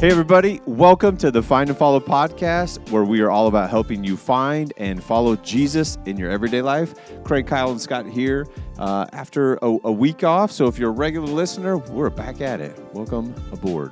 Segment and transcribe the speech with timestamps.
[0.00, 4.04] Hey, everybody, welcome to the Find and Follow podcast, where we are all about helping
[4.04, 6.94] you find and follow Jesus in your everyday life.
[7.24, 8.46] Craig, Kyle, and Scott here
[8.78, 10.52] uh, after a, a week off.
[10.52, 12.78] So, if you're a regular listener, we're back at it.
[12.94, 13.90] Welcome aboard.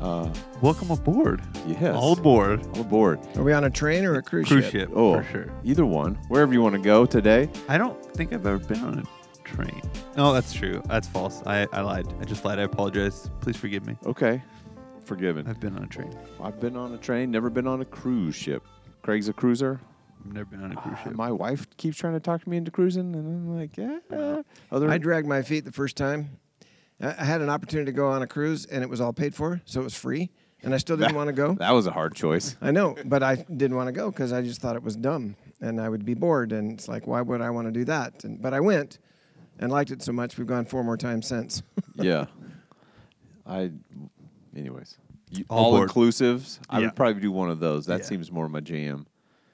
[0.00, 0.28] Uh,
[0.62, 1.40] Welcome aboard.
[1.64, 1.94] yes.
[1.94, 2.66] All aboard.
[2.74, 3.20] All aboard.
[3.36, 4.54] Are we on a train or a cruise, ship?
[4.58, 4.88] Cruise ship?
[4.88, 5.52] ship, Oh, for sure.
[5.62, 7.48] Either one, wherever you want to go today.
[7.68, 9.80] I don't think I've ever been on a train.
[10.16, 10.82] No, that's true.
[10.86, 11.40] That's false.
[11.46, 12.12] I, I lied.
[12.20, 12.58] I just lied.
[12.58, 13.30] I apologize.
[13.40, 13.96] Please forgive me.
[14.04, 14.42] Okay.
[15.06, 15.46] Forgiven.
[15.46, 16.12] I've been on a train.
[16.42, 18.64] I've been on a train, never been on a cruise ship.
[19.02, 19.80] Craig's a cruiser.
[20.24, 21.14] I've never been on a cruise Uh, ship.
[21.14, 24.42] my wife keeps trying to talk me into cruising, and I'm like, yeah.
[24.72, 26.30] Other I dragged my feet the first time.
[27.00, 29.32] I I had an opportunity to go on a cruise, and it was all paid
[29.34, 30.30] for, so it was free,
[30.64, 31.54] and I still didn't want to go.
[31.60, 32.56] that was a hard choice.
[32.60, 35.36] I know, but I didn't want to go because I just thought it was dumb,
[35.60, 38.24] and I would be bored, and it's like, why would I want to do that?
[38.24, 38.98] And, but I went,
[39.60, 40.36] and liked it so much.
[40.36, 41.62] We've gone four more times since.
[41.94, 42.26] yeah.
[43.46, 43.70] I,
[44.56, 44.96] anyways,
[45.30, 45.90] you, All all aboard.
[45.90, 46.58] inclusives.
[46.70, 46.86] I Yeah.
[46.86, 47.86] would probably do one of those.
[47.86, 48.06] That Yeah.
[48.06, 49.06] seems more my jam.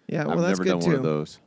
[0.06, 0.86] yeah, well, I've that's never good done too.
[0.88, 1.38] one of those.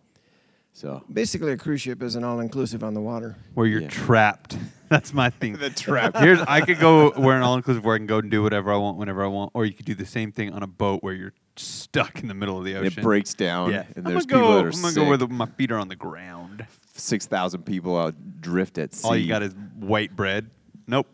[0.74, 3.38] So Basically, a cruise ship is an all-inclusive on the water.
[3.54, 3.88] where you're Yeah.
[3.88, 4.58] trapped.
[4.90, 5.54] That's my thing.
[5.58, 6.18] The trap.
[6.18, 8.74] Here's I could go where an all inclusive where I can go and do whatever
[8.74, 11.02] I want whenever I want, or you could do the same thing on a boat
[11.02, 13.00] where you're stuck in the middle of the ocean.
[13.00, 14.56] it breaks down, Yeah, and I'm there's gonna people go.
[14.58, 15.02] that are I'm gonna sick.
[15.04, 16.66] go where the, my feet are on the ground.
[16.94, 19.08] Six thousand people out drift at sea.
[19.08, 20.50] All you got is white bread.
[20.88, 21.08] Nope.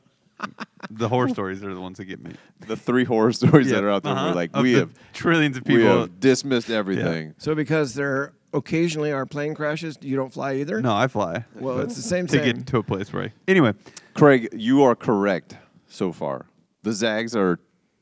[0.90, 2.32] The horror stories are the ones that get me.
[2.68, 4.14] the three horror stories that are out there.
[4.14, 4.28] uh-huh.
[4.30, 6.00] We're like, Of we the have trillions of we people.
[6.02, 7.36] have dismissed everything.
[7.38, 10.82] So because there occasionally are plane crashes, you don't fly either.
[10.82, 11.46] No, I fly.
[11.56, 12.56] Well, it's the same to thing.
[12.58, 13.34] get to a place where I.
[13.48, 13.74] Anyway,
[14.14, 15.56] Craig, you are correct
[15.88, 16.46] so far.
[16.84, 17.60] The Zags are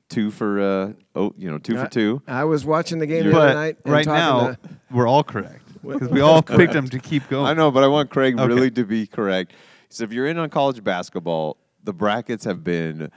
[0.10, 2.22] two for uh oh, you know, two I- for two.
[2.28, 3.78] I was watching the game the other night.
[3.84, 4.60] and right talking now to-
[4.90, 7.46] we're all correct because we all picked them to keep going.
[7.46, 8.48] I know, but I want Craig Okay.
[8.48, 9.54] really to be correct.
[9.90, 13.12] So if you're in on college basketball, the brackets have been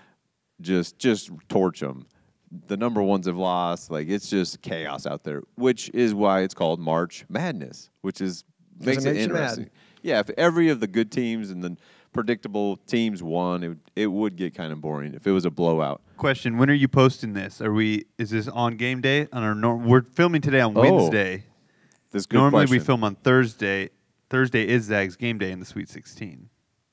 [0.60, 2.06] just just torch them.
[2.66, 3.90] The number ones have lost.
[3.90, 8.44] Like it's just chaos out there, which is why it's called March Madness, which is
[8.78, 9.40] makes it it makes you mad.
[9.40, 9.70] interesting.
[10.02, 11.76] Yeah, if every of the good teams and the
[12.12, 15.50] predictable teams won, it would, it would get kind of boring if it was a
[15.50, 16.02] blowout.
[16.16, 17.60] Question: When are you posting this?
[17.62, 18.04] Are we?
[18.18, 19.28] Is this on game day?
[19.32, 21.44] On our nor- we're filming today on Oh, Wednesday.
[22.10, 23.88] This good Normally we film on Thursday.
[24.28, 26.48] Thursday is Zag's game day in the Sweet 16.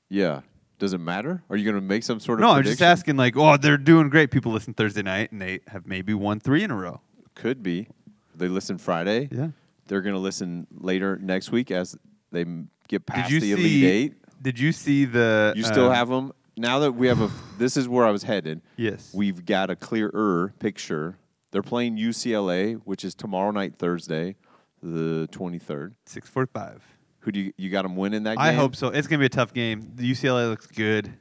[0.08, 0.40] Yeah.
[0.80, 1.42] Does it matter?
[1.50, 2.40] Are you going to make some sort of?
[2.40, 2.86] No, I'm just prediction?
[2.86, 3.16] asking.
[3.16, 4.30] Like, oh, they're doing great.
[4.30, 7.02] People listen Thursday night, and they have maybe won three in a row.
[7.34, 7.86] Could be.
[8.34, 9.28] They listen Friday.
[9.30, 9.48] Yeah.
[9.86, 11.98] They're going to listen later next week as
[12.32, 13.82] they m- get past Did you the see?
[13.82, 14.42] Elite Eight.
[14.42, 15.52] Did you see the?
[15.54, 17.30] You still um, have them now that we have a.
[17.58, 18.62] This is where I was headed.
[18.76, 19.12] Yes.
[19.12, 21.18] We've got a clearer picture.
[21.50, 24.36] They're playing UCLA, which is tomorrow night, Thursday,
[24.82, 25.92] the 23rd.
[26.06, 26.82] 645.
[27.20, 28.46] Who do you you got them winning that game?
[28.46, 28.88] I hope so.
[28.88, 29.92] It's gonna be a tough game.
[29.94, 31.12] The UCLA looks good.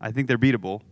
[0.00, 0.82] I think they're beatable.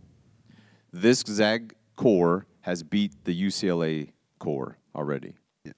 [0.91, 5.35] This Zag core has beat the UCLA core already.
[5.63, 5.71] Yeah.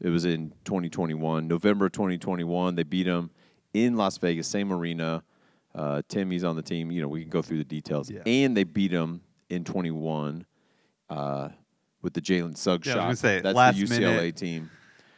[0.00, 2.74] It was in 2021, November 2021.
[2.74, 3.30] They beat them
[3.74, 5.22] in Las Vegas, same arena.
[5.74, 6.90] Uh, Timme's on the team.
[6.90, 8.10] You know, we can go through the details.
[8.10, 8.20] Yeah.
[8.26, 10.44] And they beat them in 21
[11.08, 11.48] uh,
[12.02, 13.08] with the Jalen Suggs Yeah, I shot.
[13.08, 14.36] was gonna say, That's last the UCLA minute.
[14.36, 14.70] team.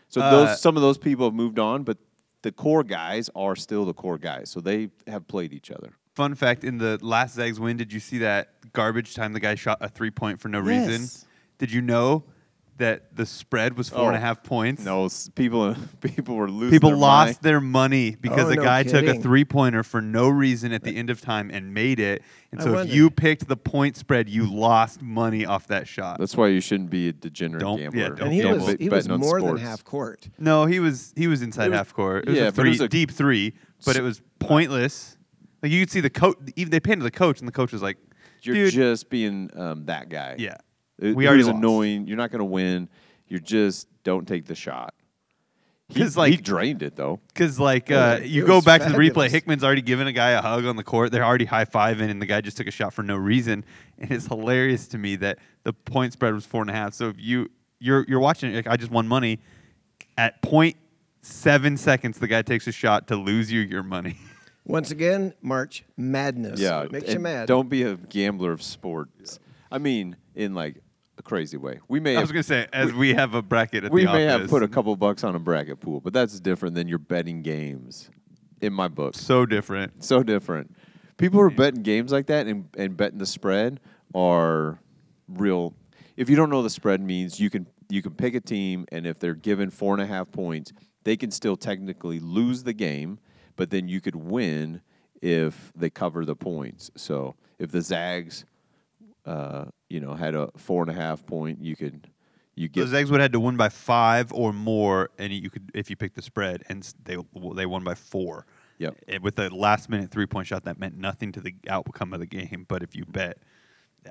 [0.09, 1.99] So Uh, those some of those people have moved on, but
[2.45, 4.51] the core guys are still the core guys.
[4.51, 5.95] So they have played each other.
[6.15, 9.55] Fun fact: In the last Zags win, did you see that garbage time the guy
[9.57, 11.01] shot a three point for no reason?
[11.01, 11.25] Yes.
[11.59, 12.25] Did you know
[12.79, 14.85] that the spread was four and a Oh, half points?
[14.85, 16.71] No, people people were losing.
[16.71, 17.39] People their lost mind.
[17.43, 20.83] their money because Oh, the no guy took a three pointer for no reason at
[20.83, 22.23] the end of time and made it.
[22.51, 26.19] And I so if you picked the point spread, you lost money off that shot.
[26.19, 28.01] That's why you shouldn't be a degenerate Don't- gambler.
[28.01, 28.57] yeah, don't and he gamble.
[28.59, 30.29] was Bet- he was betting on more than half court.
[30.39, 32.25] no, he was he was inside It was- half court.
[32.27, 33.55] It was yeah, a but it three, was a- deep three,
[33.87, 35.17] but it was pointless.
[35.63, 36.37] Like you could see the coach.
[36.57, 37.97] Even they painted the coach, and the coach was like,
[38.43, 40.37] You're "Dude, just being um, that guy.
[40.39, 40.57] yeah."
[40.99, 41.59] It, We it already was lost.
[41.59, 42.07] annoying.
[42.07, 42.89] You're not going to win.
[43.27, 44.95] You just don't take the shot.
[45.89, 47.21] He, 'Cause, like- he drained it though.
[47.29, 49.33] Because like uh, was- you go was back to the replay, fabulous.
[49.33, 51.13] Hickman's already given a guy a hug on the court.
[51.13, 53.65] They're already high fiving, and the guy just took a shot for no reason.
[53.99, 56.95] And it's hilarious to me that the point spread was four and a half.
[56.95, 57.49] So if you
[57.79, 59.39] you're you're watching, it, like I just won money
[60.19, 60.77] at point
[61.23, 64.17] seven seconds, the guy takes a shot to lose you your money.
[64.65, 66.59] Once again, March Madness.
[66.59, 67.47] Yeah, makes you and mad.
[67.47, 69.39] Don't be a gambler of sports.
[69.71, 70.79] I mean, in like
[71.19, 71.81] a crazy way.
[71.89, 74.13] We may I have was gonna say as we have a bracket at we the
[74.13, 76.99] may have put a couple bucks on a bracket pool, but that's different than your
[76.99, 78.11] betting games.
[78.61, 80.03] In my book, so different.
[80.03, 80.75] so different.
[81.17, 83.79] People who are betting games like that and, and betting the spread
[84.15, 84.79] are
[85.29, 85.75] real.
[86.17, 89.07] If you don't know the spread means, you can you can pick a team, and
[89.07, 90.73] if they're given four and a half points,
[91.05, 93.19] they can still technically lose the game,
[93.57, 94.81] but then you could win
[95.23, 96.91] if they cover the points.
[96.97, 98.45] So if the Zags,
[99.25, 102.11] uh, you know, had a four and a half point, you could
[102.57, 105.49] you get the Zags would have had to win by five or more, and you
[105.49, 107.17] could if you picked the spread, and they
[107.55, 108.45] they won by four.
[108.79, 108.97] Yep.
[109.23, 112.27] With a last minute three point shot, that meant nothing to the outcome of the
[112.27, 112.67] game.
[112.67, 113.39] But if you bet,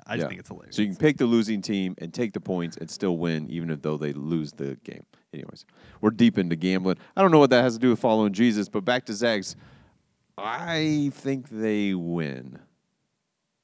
[0.08, 0.28] I just Yeah.
[0.30, 0.74] think it's hilarious.
[0.78, 3.70] So you can pick the losing team and take the points and still win, even
[3.70, 5.04] if though they lose the game.
[5.34, 5.66] Anyways,
[6.00, 6.98] we're deep into gambling.
[7.18, 9.58] I don't know what that has to do with following Jesus, but back to Zags.
[10.38, 12.60] I think they win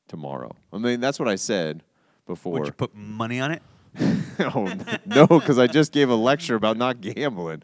[0.09, 0.51] tomorrow.
[0.73, 1.83] I mean, that's what I said
[2.29, 2.53] before.
[2.53, 3.61] Would you put money on it?
[4.39, 4.71] oh,
[5.05, 7.63] no, because I just gave a lecture about not gambling.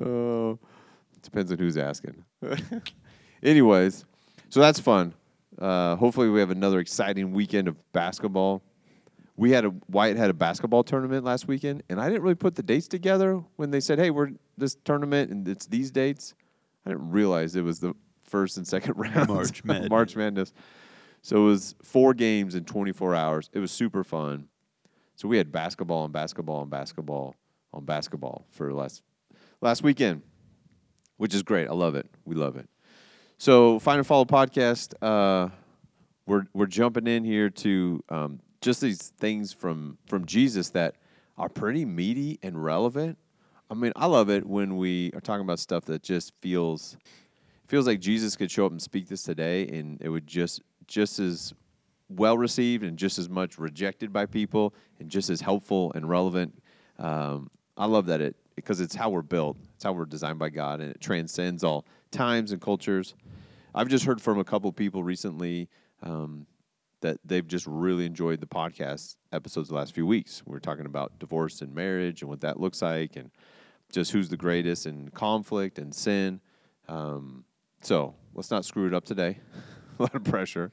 [0.00, 0.54] Uh,
[1.22, 2.24] depends on who's asking.
[3.42, 4.04] Anyways,
[4.48, 5.12] so that's fun.
[5.58, 8.62] Uh, hopefully, we have another exciting weekend of basketball.
[9.36, 12.54] We had a Wyatt had a basketball tournament last weekend, and I didn't really put
[12.54, 16.34] the dates together when they said, "Hey, we're this tournament and it's these dates."
[16.86, 19.90] I didn't realize it was the first and second round March Madness.
[19.90, 20.52] March Madness.
[21.26, 23.50] So it was four games in 24 hours.
[23.52, 24.46] It was super fun.
[25.16, 27.34] So we had basketball and basketball and basketball
[27.72, 29.02] on basketball for last
[29.60, 30.22] last weekend,
[31.16, 31.66] which is great.
[31.66, 32.08] I love it.
[32.24, 32.68] We love it.
[33.38, 34.94] So Find and Follow podcast.
[35.02, 35.48] Uh,
[36.28, 40.94] we're we're jumping in here to um, just these things from from Jesus that
[41.36, 43.18] are pretty meaty and relevant.
[43.68, 46.96] I mean, I love it when we are talking about stuff that just feels
[47.66, 51.18] feels like Jesus could show up and speak this today, and it would just just
[51.18, 51.54] as
[52.08, 56.62] well received and just as much rejected by people, and just as helpful and relevant.
[56.98, 59.56] Um, I love that it because it's how we're built.
[59.74, 63.14] It's how we're designed by God, and it transcends all times and cultures.
[63.74, 65.68] I've just heard from a couple people recently
[66.02, 66.46] um,
[67.02, 70.42] that they've just really enjoyed the podcast episodes the last few weeks.
[70.46, 73.30] We are talking about divorce and marriage and what that looks like, and
[73.92, 76.40] just who's the greatest in conflict and sin.
[76.88, 77.44] Um,
[77.82, 79.38] so let's not screw it up today.
[79.98, 80.70] a lot of pressure.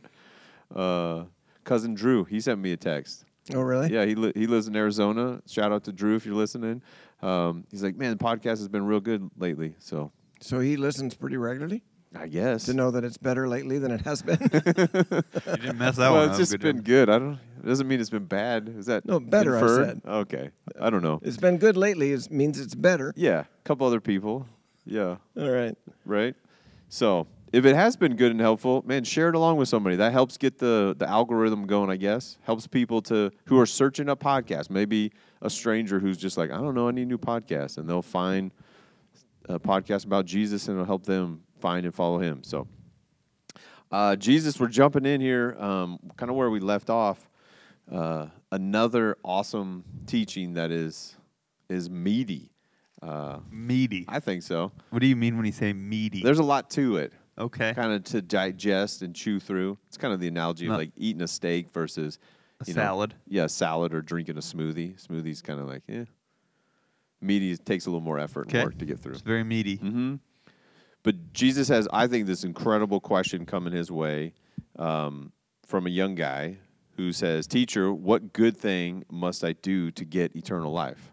[0.74, 1.25] Uh,
[1.64, 3.25] cousin Drew, he sent me a text.
[3.54, 3.92] Oh, really?
[3.94, 5.42] Yeah, he li- he lives in Arizona.
[5.48, 6.81] Shout out to Drew if you're listening.
[7.22, 9.75] Um, he's like, man, the podcast has been real good lately.
[9.80, 11.84] So So he listens pretty regularly
[12.16, 14.38] I guess to know that it's better lately than it has been.
[14.54, 16.86] You didn't mess that well, one it's just Good been job.
[16.86, 17.10] good.
[17.10, 17.40] I don't.
[17.64, 18.70] It doesn't mean it's been bad.
[18.78, 20.02] Is that No, better, I said.
[20.06, 20.50] Okay,
[20.80, 21.20] I don't know.
[21.24, 22.12] it's been good lately.
[22.12, 23.14] It means it's better.
[23.18, 24.48] Yeah, a couple other people.
[24.86, 25.75] Yeah, All right.
[26.06, 26.36] right.
[26.90, 29.96] So if it has been good and helpful, man, share it along with somebody.
[29.96, 31.90] That helps get the the algorithm going.
[31.90, 34.70] I guess helps people to who are searching up podcasts.
[34.70, 37.88] Maybe a stranger who's just like, I don't know, I need a new podcast, and
[37.88, 38.52] they'll find
[39.48, 42.44] a podcast about Jesus, and it'll help them find and follow Him.
[42.44, 42.68] So.
[43.92, 47.30] Uh, Jesus, we're jumping in here, um, kind of where we left off.
[47.92, 51.16] Uh, another awesome teaching that is
[51.70, 52.50] is meaty.
[53.04, 54.06] Uh, meaty.
[54.08, 54.72] I think so.
[54.90, 56.24] What do you mean when you say meaty?
[56.24, 57.74] There's a lot to it, okay.
[57.74, 59.78] kind of to digest and chew through.
[59.88, 60.74] It's kind of the analogy No.
[60.74, 62.20] of like eating a steak versus
[62.62, 63.16] A you know, salad.
[63.28, 65.00] yeah, salad or drinking a smoothie.
[65.00, 66.06] Smoothie's kind of like, yeah.
[67.22, 69.14] Meaty takes a little more effort and work to get through.
[69.14, 69.78] It's very meaty.
[69.78, 70.16] hmm
[71.04, 74.34] But Jesus has, I think, this incredible question coming his way
[74.78, 75.32] um,
[75.66, 76.58] from a young guy
[76.98, 81.12] who says, Teacher, what good thing must I do to get eternal life?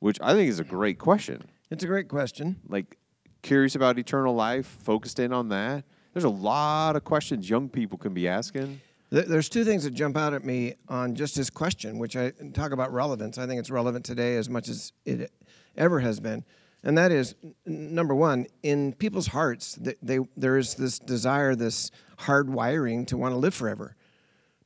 [0.00, 1.44] Which I think is a great question.
[1.70, 2.60] It's a great question.
[2.68, 2.98] Like,
[3.44, 5.84] curious about eternal life, focused in on that.
[6.12, 8.80] There's a lot of questions young people can be asking.
[9.10, 12.72] There's two things that jump out at me on just this question, which I talk
[12.72, 13.38] about relevance.
[13.38, 15.30] I think it's relevant today as much as it
[15.76, 16.44] ever has been.
[16.82, 17.34] And that is,
[17.64, 23.16] number one, in people's hearts, th- they, there is this desire, this hard wiring to
[23.16, 23.94] want to live forever.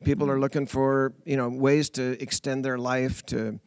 [0.05, 3.61] People are looking for, you know, ways to extend their life, to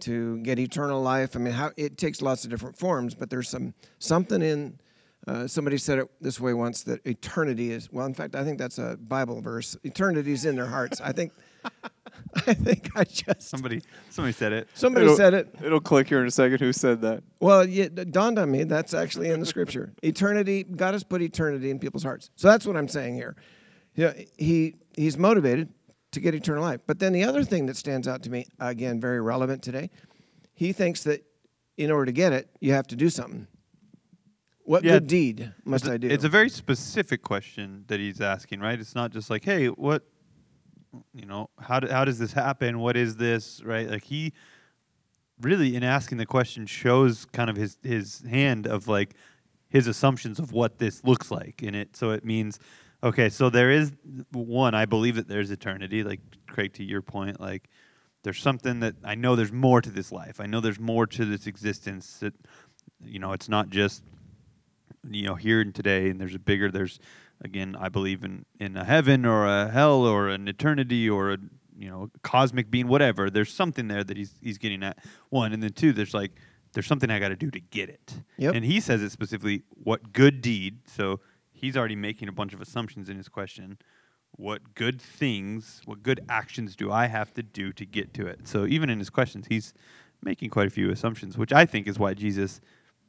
[0.00, 1.36] to get eternal life.
[1.36, 4.78] I mean, how it takes lots of different forms, but there's some something in.
[5.26, 8.06] Uh, somebody said it this way once that eternity is well.
[8.06, 9.76] In fact, I think that's a Bible verse.
[9.84, 11.00] Eternity is in their hearts.
[11.02, 11.32] I think.
[12.46, 14.68] I think I just Somebody, somebody said it.
[14.74, 15.54] somebody It'll- said it.
[15.62, 16.60] It'll click here in a second.
[16.60, 17.22] Who said that?
[17.40, 19.92] Well, it dawned on me that's actually in the scripture.
[20.02, 22.30] Eternity, God has put eternity in people's hearts.
[22.36, 23.36] So that's what I'm saying here.
[23.94, 25.68] Yeah, he he's motivated
[26.12, 26.80] to get eternal life.
[26.86, 29.90] But then the other thing that stands out to me, again, very relevant today,
[30.54, 31.24] he thinks that
[31.76, 33.46] in order to get it, you have to do something.
[34.64, 36.08] What Yeah, good deed must I do?
[36.08, 38.78] It's a very specific question that he's asking, right?
[38.78, 40.02] It's not just like, hey, what,
[41.14, 42.78] you know, how, do, how does this happen?
[42.78, 43.88] What is this, right?
[43.88, 44.32] Like he
[45.40, 49.14] really, in asking the question, shows kind of his his hand of like
[49.68, 51.96] his assumptions of what this looks like in it.
[51.96, 52.58] So it means,
[53.02, 53.92] okay, so there is
[54.32, 54.74] one.
[54.74, 56.02] I believe that there's eternity.
[56.02, 57.68] Like Craig, to your point, like
[58.22, 60.40] there's something that I know there's more to this life.
[60.40, 62.18] I know there's more to this existence.
[62.18, 62.34] That
[63.04, 64.02] you know, it's not just
[65.08, 66.98] you know here and today and there's a bigger there's
[67.42, 71.38] again i believe in in a heaven or a hell or an eternity or a
[71.78, 73.30] you know, cosmic being, whatever.
[73.30, 74.98] There's something there that he's he's getting at.
[75.30, 76.32] One, and then two, there's like
[76.72, 78.14] there's something I got to do to get it.
[78.36, 78.56] Yep.
[78.56, 79.62] And he says it specifically.
[79.84, 80.80] What good deed?
[80.86, 81.20] So
[81.58, 83.78] he's already making a bunch of assumptions in his question.
[84.32, 85.80] What good things?
[85.84, 88.46] What good actions do I have to do to get to it?
[88.46, 89.74] So even in his questions, he's
[90.22, 92.60] making quite a few assumptions, which I think is why Jesus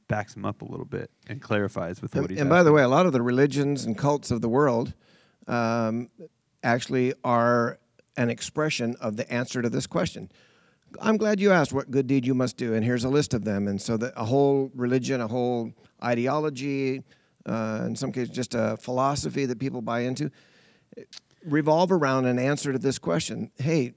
[0.07, 2.39] backs him up a little bit and clarifies with And, what he's.
[2.39, 4.93] and by the way, a lot of the religions and cults of the world
[5.47, 6.09] um,
[6.63, 7.77] actually are
[8.17, 10.31] an expression of the answer to this question.
[10.99, 13.43] I'm glad you asked what good deed you must do, and here's a list of
[13.45, 13.67] them.
[13.67, 15.71] And so that a whole religion, a whole
[16.03, 17.03] ideology,
[17.45, 20.31] uh, in some cases just a philosophy that people buy into,
[21.45, 23.51] revolve around an answer to this question.
[23.57, 23.93] Hey,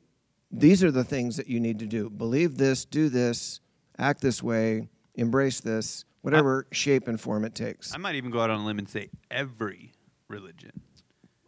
[0.51, 2.11] these are the things that you need to do.
[2.11, 3.61] Believe this, do this,
[3.99, 7.95] act this way, embrace this, whatever shape and form it takes.
[7.95, 9.93] I might even go out on a limb and say every
[10.29, 10.73] religion.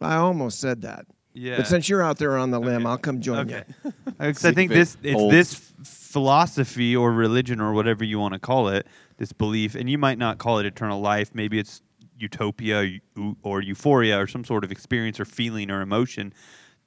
[0.01, 1.05] I almost said that.
[1.33, 1.57] Yeah.
[1.57, 2.89] But since you're out there on the limb, Okay.
[2.89, 3.63] I'll come join Okay.
[3.83, 3.93] you.
[4.17, 5.31] Because I think this it's old.
[5.31, 8.87] this philosophy or religion or whatever you want to call it,
[9.17, 11.31] this belief, and you might not call it eternal life.
[11.33, 11.81] Maybe it's
[12.17, 12.99] utopia
[13.43, 16.33] or euphoria or some sort of experience or feeling or emotion.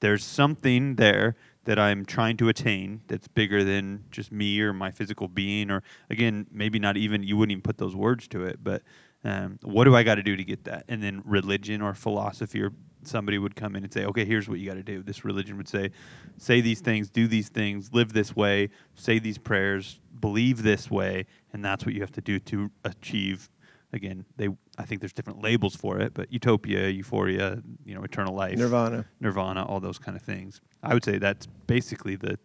[0.01, 4.91] There's something there that I'm trying to attain that's bigger than just me or my
[4.91, 8.63] physical being, or again, maybe not even you wouldn't even put those words to it,
[8.63, 8.83] but
[9.25, 10.85] um, what do I got to do to get that?
[10.89, 14.61] And then religion or philosophy or somebody would come in and say, okay, here's what
[14.61, 15.03] you got to do.
[15.03, 15.91] This religion would say,
[16.37, 21.27] say these things, do these things, live this way, say these prayers, believe this way,
[21.53, 23.51] and that's what you have to do to achieve.
[23.93, 28.35] Again, they I think there's different labels for it, but utopia, euphoria, you know, eternal
[28.35, 29.07] life, Nirvana.
[29.21, 30.61] nirvana, all those kind of things.
[30.83, 32.39] I would say that's basically the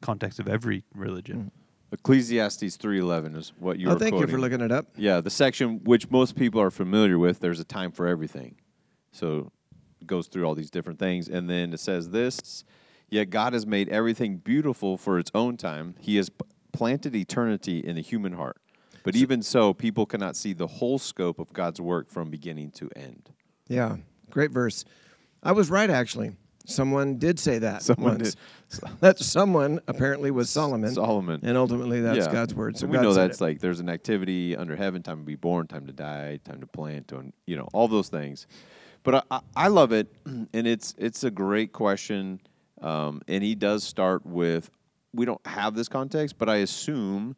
[0.00, 1.44] context of every religion.
[1.44, 1.50] Mm.
[1.92, 4.86] Ecclesiastes 3:11 is what you oh, were thank you for looking it up.
[4.96, 8.56] Yeah, the section which most people are familiar with, there's a time for everything.
[9.12, 9.50] So
[10.00, 11.28] it goes through all these different things.
[11.28, 12.64] And then it says this
[13.08, 15.96] Yet God has made everything beautiful for its own time.
[15.98, 16.30] He has
[16.72, 18.58] planted eternity in the human heart.
[19.02, 22.90] But even so, people cannot see the whole scope of God's work from beginning to
[22.96, 23.30] end.
[23.68, 23.96] Yeah,
[24.30, 24.84] great verse.
[25.42, 26.32] I was right, actually.
[26.66, 28.36] Someone did say that Someone once.
[29.00, 30.92] that someone apparently was Solomon.
[30.92, 31.40] Solomon.
[31.42, 32.32] And ultimately, that's Yeah.
[32.32, 32.76] God's word.
[32.76, 33.44] So And we God know that's it.
[33.44, 36.66] like there's an activity under heaven, time to be born, time to die, time to
[36.66, 38.46] plant, to, you know, all those things.
[39.02, 42.40] But I, I, I love it, and it's it's a great question.
[42.82, 44.70] Um, and he does start with,
[45.12, 47.34] we don't have this context, but I assume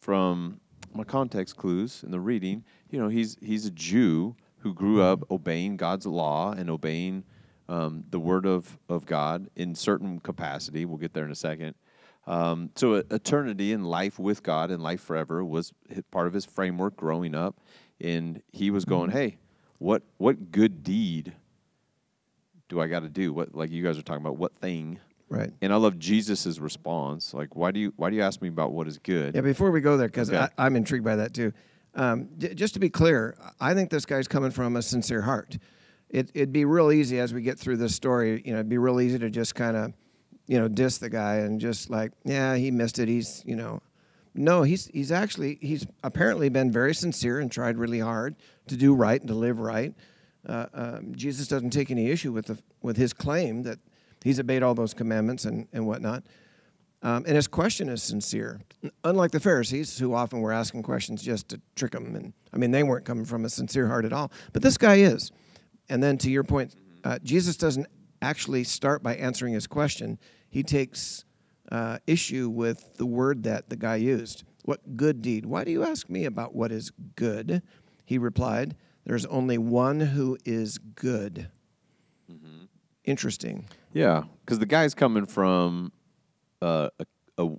[0.00, 0.60] from
[0.94, 5.28] my context clues in the reading, you know, he's he's a Jew who grew up
[5.30, 7.24] obeying God's law and obeying
[7.68, 10.84] um, the word of, of God in certain capacity.
[10.84, 11.74] We'll get there in a second.
[12.26, 15.72] Um, so eternity and life with God and life forever was
[16.10, 17.60] part of his framework growing up,
[18.00, 19.38] and he was going, "Hey,
[19.78, 21.32] what what good deed
[22.68, 23.32] do I got to do?
[23.32, 24.36] What like you guys are talking about?
[24.36, 25.00] What thing?"
[25.32, 25.50] Right.
[25.62, 27.32] And I love Jesus's response.
[27.32, 29.34] Like, why do you why do you ask me about what is good?
[29.34, 30.46] Yeah, before we go there, because Okay.
[30.58, 31.52] I'm intrigued by that too.
[31.94, 35.58] Um, j- just to be clear, I think this guy's coming from a sincere heart.
[36.10, 38.42] It, it'd be real easy as we get through this story.
[38.44, 39.92] You know, it'd be real easy to just kind of,
[40.46, 43.08] you know, diss the guy and just like, yeah, he missed it.
[43.08, 43.80] He's, you know,
[44.34, 48.36] no, he's he's actually he's apparently been very sincere and tried really hard
[48.66, 49.94] to do right and to live right.
[50.46, 53.78] Uh, um, Jesus doesn't take any issue with the with his claim that
[54.24, 56.24] he's obeyed all those commandments and and whatnot.
[57.04, 58.60] Um, and his question is sincere.
[59.02, 62.14] Unlike the Pharisees, who often were asking questions just to trick them.
[62.14, 64.30] And I mean, they weren't coming from a sincere heart at all.
[64.52, 65.32] But this guy is.
[65.88, 67.88] And then to your point, uh, Jesus doesn't
[68.20, 70.18] actually start by answering his question.
[70.48, 71.24] He takes
[71.72, 74.44] uh, issue with the word that the guy used.
[74.64, 75.44] What good deed?
[75.44, 77.62] Why do you ask me about what is good?
[78.04, 81.50] He replied, There's only one who is good.
[83.04, 83.66] Interesting.
[83.92, 85.92] Yeah, because the guy's coming from
[86.60, 87.06] uh, a,
[87.42, 87.50] a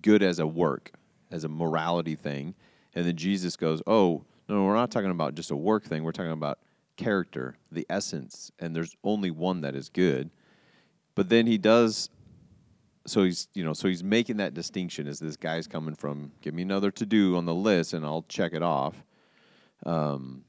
[0.00, 0.92] good as a work,
[1.30, 2.54] as a morality thing,
[2.94, 6.04] and then Jesus goes, "Oh no, we're not talking about just a work thing.
[6.04, 6.58] We're talking about
[6.96, 10.30] character, the essence, and there's only one that is good."
[11.14, 12.10] But then he does.
[13.06, 16.54] So he's you know so he's making that distinction as this guy's coming from give
[16.54, 19.04] me another to do on the list and I'll check it off.
[19.84, 20.42] Um,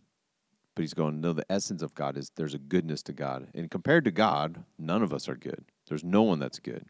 [0.77, 3.47] but he's going, no, the essence of God is there's a goodness to God.
[3.55, 5.65] And compared to God, none of us are good.
[5.89, 6.85] There's no one that's good.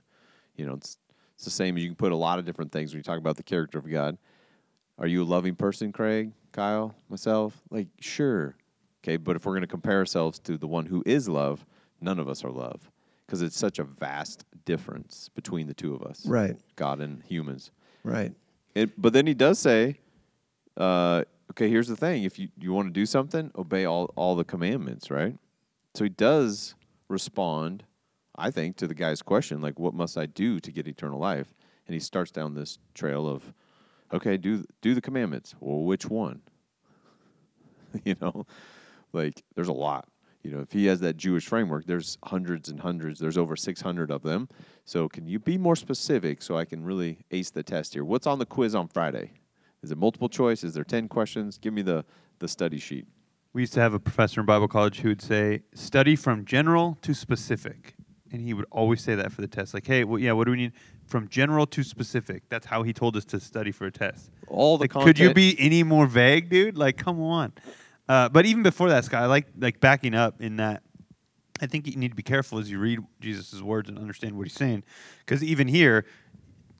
[0.57, 0.97] You know, it's,
[1.35, 3.17] it's the same as you can put a lot of different things when you talk
[3.17, 4.17] about the character of God.
[4.99, 7.61] Are you a loving person, Craig, Kyle, myself?
[7.69, 8.57] Like, sure.
[9.05, 11.65] Okay, but if we're going to compare ourselves to the one who is love,
[12.01, 12.91] none of us are love
[13.25, 17.71] because it's such a vast difference between the two of us, Right, God and humans.
[18.03, 18.33] right.
[18.75, 19.99] It, but then he does say,
[20.77, 22.23] uh, okay, here's the thing.
[22.23, 25.35] If you, you want to do something, obey all, all the commandments, right?
[25.95, 26.75] So he does
[27.09, 27.83] respond,
[28.35, 31.53] I think, to the guy's question, like, what must I do to get eternal life?
[31.87, 33.53] And he starts down this trail of,
[34.13, 35.55] okay, do do the commandments.
[35.59, 36.41] Well, which one?
[38.03, 38.45] you know,
[39.13, 40.07] like there's a lot.
[40.43, 43.19] You know, if he has that Jewish framework, there's hundreds and hundreds.
[43.19, 44.47] There's over 600 of them.
[44.85, 48.05] So, can you be more specific so I can really ace the test here?
[48.05, 49.31] What's on the quiz on Friday?
[49.83, 50.63] Is it multiple choice?
[50.63, 51.57] Is there 10 questions?
[51.57, 52.05] Give me the
[52.39, 53.07] the study sheet.
[53.53, 56.97] We used to have a professor in Bible college who would say, "Study from general
[57.01, 57.95] to specific,"
[58.31, 59.73] and he would always say that for the test.
[59.73, 60.73] Like, "Hey, well, yeah, what do we need
[61.07, 64.29] from general to specific?" That's how he told us to study for a test.
[64.47, 65.15] All the Like, content.
[65.17, 66.77] could you be any more vague, dude?
[66.77, 67.53] Like, come on.
[68.07, 70.83] Uh, but even before that, Scott, I like like backing up in that.
[71.59, 74.45] I think you need to be careful as you read Jesus' words and understand what
[74.45, 74.83] he's saying,
[75.25, 76.05] because even here,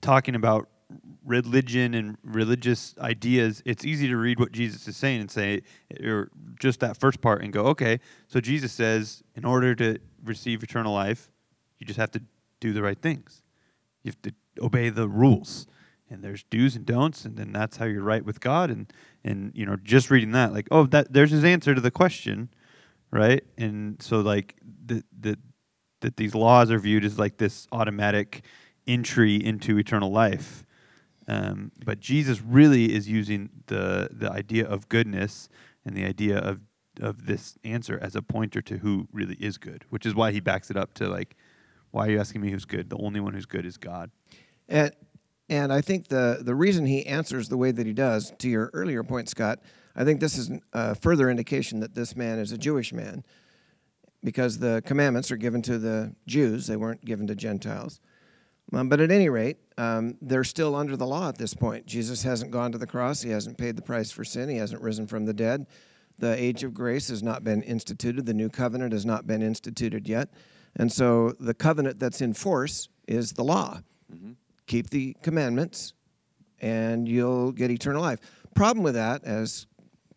[0.02, 0.70] talking about
[1.26, 5.62] religion and religious ideas, it's easy to read what Jesus is saying and say,
[6.04, 6.30] or
[6.60, 8.00] just that first part, and go, okay.
[8.28, 11.30] So Jesus says, in order to receive eternal life,
[11.80, 12.22] you just have to
[12.60, 13.44] do the right things.
[14.04, 15.68] You have to obey the rules,
[16.10, 18.70] and there's do's and don'ts, and then that's how you're right with God.
[18.70, 18.92] And
[19.24, 22.50] and you know, just reading that, like, oh, that there's his answer to the question,
[23.12, 23.44] right?
[23.58, 25.38] And so like the the
[26.02, 28.44] that these laws are viewed as like this automatic
[28.88, 30.64] entry into eternal life.
[31.28, 35.50] Um, but Jesus really is using the the idea of goodness
[35.86, 36.62] and the idea of
[37.02, 40.40] of this answer as a pointer to who really is good, which is why he
[40.40, 41.36] backs it up to like,
[41.92, 42.90] why are you asking me who's good?
[42.90, 44.12] The only one who's good is God.
[44.68, 44.92] And
[45.50, 48.70] and I think the the reason he answers the way that he does, to your
[48.74, 49.60] earlier point, Scott,
[49.96, 53.24] I think this is a further indication that this man is a Jewish man,
[54.24, 58.02] because the commandments are given to the Jews; they weren't given to Gentiles.
[58.74, 61.86] Um, but at any rate, um, they're still under the law at this point.
[61.86, 64.82] Jesus hasn't gone to the cross; he hasn't paid the price for sin; he hasn't
[64.82, 65.68] risen from the dead.
[66.20, 70.08] The age of grace has not been instituted; the new covenant has not been instituted
[70.08, 70.30] yet,
[70.76, 73.82] and so the covenant that's in force is the law
[74.68, 75.94] keep the commandments
[76.60, 78.20] and you'll get eternal life.
[78.54, 79.66] Problem with that, as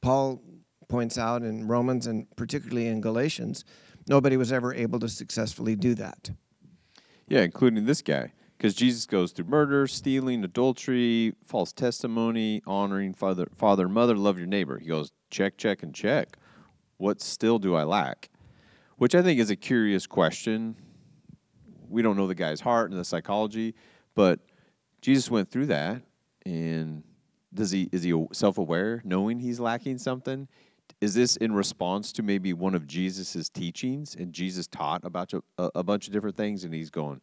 [0.01, 0.43] Paul
[0.89, 3.65] points out in Romans and particularly in Galatians,
[4.09, 6.31] nobody was ever able to successfully do that.
[7.29, 8.33] Yeah, including this guy.
[8.61, 14.47] Because Jesus goes through murder, stealing, adultery, false testimony, honoring father, father mother, love your
[14.47, 14.79] neighbor.
[14.79, 16.37] He goes, check, check, and check.
[16.99, 18.29] What still do I lack?
[18.99, 20.77] Which I think is a curious question.
[21.89, 23.75] We don't know the guy's heart and the psychology,
[24.15, 24.41] but
[25.01, 26.03] Jesus went through that.
[26.45, 27.03] And
[27.55, 30.49] does he is he self-aware, knowing he's lacking something?
[31.01, 34.15] Is this in response to maybe one of Jesus's teachings?
[34.17, 37.23] And Jesus taught about a, a bunch of different things, and he's going,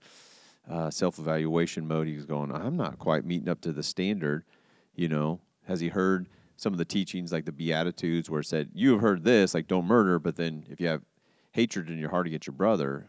[0.70, 2.08] uh, self-evaluation mode.
[2.08, 4.44] He's going, I'm not quite meeting up to the standard.
[4.96, 8.70] You know, has he heard some of the teachings like the Beatitudes, where it said,
[8.74, 11.04] "You have heard this, like don't murder," but then if you have
[11.52, 13.08] hatred in your heart against your brother,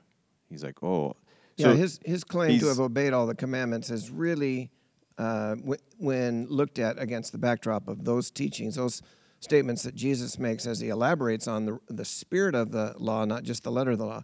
[0.51, 1.17] he's like, "Oh."
[1.57, 4.71] yeah, his, his claim to have obeyed all the commandments is really,
[5.17, 9.03] uh, w- when looked at against the backdrop of those teachings, those
[9.41, 13.43] statements that Jesus makes as he elaborates on the, the spirit of the law, not
[13.43, 14.23] just the letter of the law,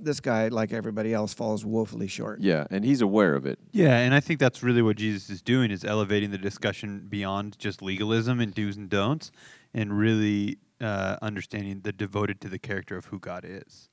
[0.00, 2.40] this guy, like everybody else, falls woefully short.
[2.40, 3.58] yeah, and he's aware of it.
[3.72, 7.58] Yeah, and I think that's really what Jesus is doing is elevating the discussion beyond
[7.58, 9.30] just legalism and do's and don'ts,
[9.74, 13.88] and really uh, understanding the devoted to the character of who God is.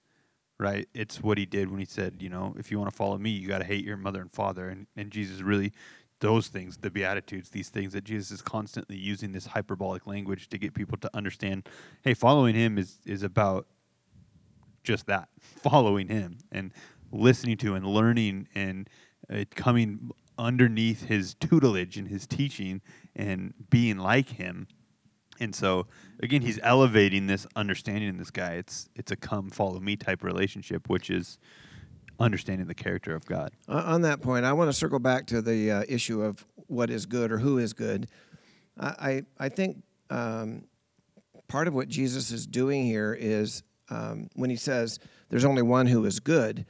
[0.59, 0.89] Right?
[0.93, 3.29] It's what he did when he said, you know, if you want to follow me,
[3.29, 5.71] you got to hate your mother and father, and and Jesus really
[6.19, 10.57] those things, the beatitudes, these things that Jesus is constantly using this hyperbolic language to
[10.57, 11.67] get people to understand.
[12.03, 13.67] Hey, following him is is about
[14.83, 16.71] just that following him and
[17.11, 18.89] listening to and learning and
[19.33, 22.81] uh, coming underneath his tutelage and his teaching
[23.15, 24.67] and being like him.
[25.39, 25.87] And so
[26.21, 28.53] again he's elevating this understanding in this guy.
[28.53, 31.37] It's it's a come follow me type relationship which is
[32.19, 33.51] understanding the character of god.
[33.67, 36.89] Uh, on that point, I want to circle back to the uh, issue of what
[36.89, 38.07] is good or who is good.
[38.77, 38.87] I,
[39.39, 40.65] I, I think um,
[41.47, 44.99] part of what Jesus is doing here is um, when he says
[45.29, 46.65] there's only one who is good,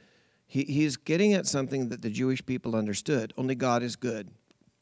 [0.46, 3.32] he, he's getting at something that the Jewish people understood.
[3.36, 4.30] Only God is good.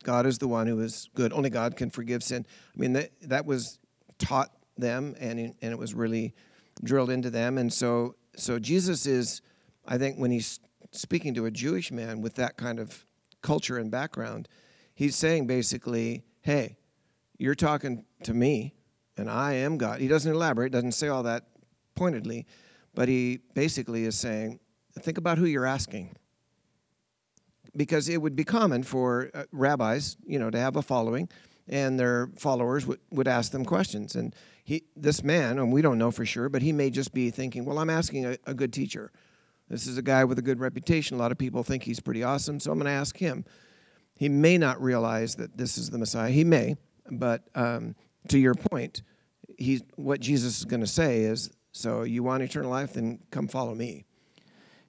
[0.02, 1.32] God is the one who is good.
[1.32, 2.46] Only God can forgive sin.
[2.74, 3.78] I mean, that, that was
[4.18, 6.34] taught them, and, and it was really
[6.82, 7.58] drilled into them.
[7.58, 9.42] And so, so Jesus is,
[9.86, 10.60] I think, when he's
[10.92, 13.04] speaking to a Jewish man with that kind of
[13.42, 14.48] culture and background,
[14.94, 16.78] he's saying basically, hey,
[17.38, 18.74] you're talking to me,
[19.16, 20.00] and I am God.
[20.00, 21.44] He doesn't elaborate, doesn't say all that
[21.98, 22.46] pointedly,
[22.94, 24.60] but he basically is saying,
[25.00, 26.16] think about who you're asking.
[27.76, 31.28] Because it would be common for uh, rabbis, you know, to have a following,
[31.68, 34.16] and their followers would, would ask them questions.
[34.16, 34.34] And
[34.64, 37.64] he, this man, and we don't know for sure, but he may just be thinking,
[37.64, 39.12] well, I'm asking a, a good teacher.
[39.68, 41.16] This is a guy with a good reputation.
[41.16, 43.44] A lot of people think he's pretty awesome, so I'm going to ask him.
[44.16, 46.30] He may not realize that this is the Messiah.
[46.30, 46.76] He may,
[47.10, 47.94] but um,
[48.28, 49.02] to your point,
[49.58, 52.94] he's, what Jesus is going to say is, "So you want eternal life?
[52.94, 54.04] Then come follow me."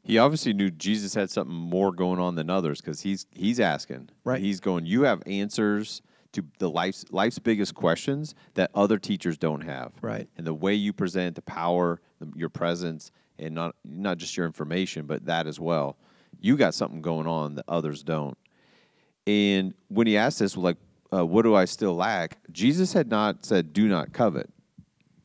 [0.04, 4.10] He obviously knew Jesus had something more going on than others because he's he's asking.
[4.24, 4.42] Right.
[4.42, 4.86] He's going.
[4.86, 9.92] You have answers to the life's life's biggest questions that other teachers don't have.
[10.02, 10.28] Right.
[10.38, 14.46] And the way you present the power, the, your presence, and not not just your
[14.46, 15.98] information, but that as well.
[16.40, 18.38] You got something going on that others don't.
[19.28, 20.78] And when he asked this, like,
[21.14, 24.50] uh, "What do I still lack?" Jesus had not said, "Do not covet,"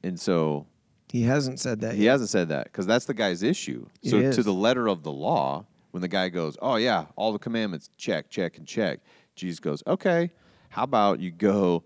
[0.03, 0.67] and so
[1.15, 2.11] He hasn't said that he yet.
[2.11, 3.87] hasn't said that because that's the guy's issue.
[4.03, 4.35] So is.
[4.35, 7.89] to the letter of the law, when the guy goes, "Oh yeah, all the commandments,
[7.97, 8.99] check, check, and check,"
[9.37, 10.33] Jesus goes, "Okay,
[10.71, 11.85] how about you go?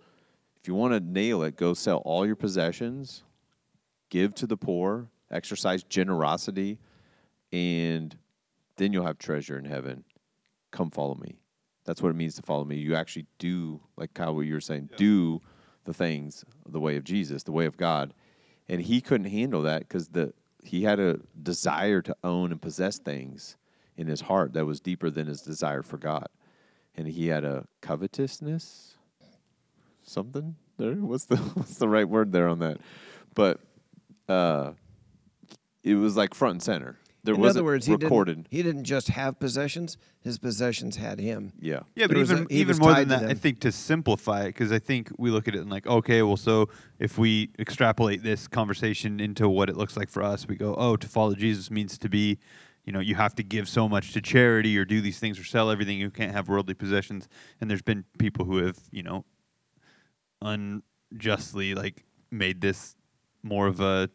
[0.56, 3.22] If you want to nail it, go sell all your possessions,
[4.08, 6.78] give to the poor, exercise generosity,
[7.52, 8.16] and
[8.76, 10.04] then you'll have treasure in heaven.
[10.70, 11.38] Come follow me."
[11.84, 12.76] That's what it means to follow me.
[12.76, 15.42] You actually do, like Kyle, what you were saying, do
[15.84, 18.14] the things the way of Jesus, the way of God
[18.68, 20.32] and he couldn't handle that because the
[20.64, 23.56] he had a desire to own and possess things
[23.96, 26.28] in his heart that was deeper than his desire for God,
[26.96, 28.96] and he had a covetousness,
[30.02, 30.92] something there.
[30.94, 32.78] What's the what's the right word there on that?
[33.34, 33.60] But
[34.28, 34.72] uh,
[35.82, 36.96] it was like front and center.
[37.28, 38.36] There In wasn't other words, he recorded.
[38.36, 41.52] didn't, he didn't just have possessions; his possessions had him.
[41.60, 44.44] Yeah, Yeah, but There even a- even more than to that, I think to simplify
[44.44, 47.50] it, because I think we look at it and like, okay, well, so if we
[47.58, 51.34] extrapolate this conversation into what it looks like for us, we go, oh, to follow
[51.34, 52.38] Jesus means to be,
[52.86, 55.44] you know, you have to give so much to charity or do these things or
[55.44, 55.98] sell everything.
[55.98, 57.28] You can't have worldly possessions.
[57.60, 59.26] And there's been people who have, you know,
[60.40, 62.96] unjustly like made this
[63.42, 64.08] more of a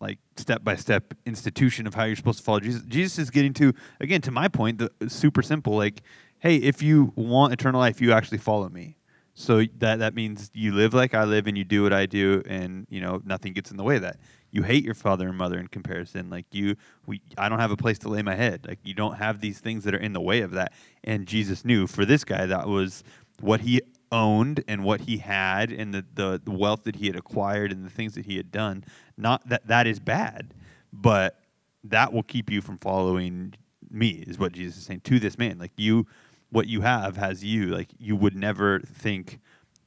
[0.00, 2.82] like step by step institution of how you're supposed to follow Jesus.
[2.82, 6.02] Jesus is getting to again to my point, the super simple like,
[6.38, 8.96] hey, if you want eternal life, you actually follow me.
[9.34, 12.42] So that that means you live like I live and you do what I do
[12.46, 14.18] and you know nothing gets in the way of that.
[14.50, 16.30] You hate your father and mother in comparison.
[16.30, 18.66] Like you we I don't have a place to lay my head.
[18.66, 20.72] Like you don't have these things that are in the way of that.
[21.04, 23.04] And Jesus knew for this guy that was
[23.40, 23.80] what he
[24.12, 27.84] owned and what he had and the, the, the wealth that he had acquired and
[27.84, 28.84] the things that he had done.
[29.16, 30.54] Not that that is bad,
[30.92, 31.40] but
[31.84, 33.54] that will keep you from following
[33.90, 35.58] me, is what Jesus is saying to this man.
[35.58, 36.06] Like you,
[36.50, 37.66] what you have has you.
[37.66, 39.40] Like you would never think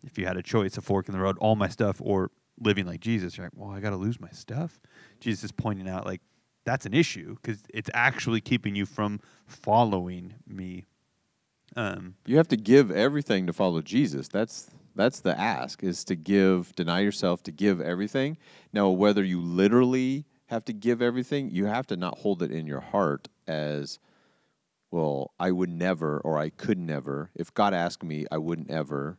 [0.06, 2.86] if you had a choice, a fork in the road, all my stuff or living
[2.86, 3.38] like Jesus.
[3.38, 4.80] You're like, well, I got to lose my stuff.
[5.20, 6.22] Jesus is pointing out like
[6.66, 10.86] that's an issue because it's actually keeping you from following me.
[11.76, 14.28] Um, you have to give everything to follow Jesus.
[14.28, 18.38] That's that's the ask is to give, deny yourself, to give everything.
[18.72, 22.68] Now, whether you literally have to give everything, you have to not hold it in
[22.68, 23.98] your heart as,
[24.92, 27.32] well, I would never or I could never.
[27.36, 29.18] If God asked me, I wouldn't ever.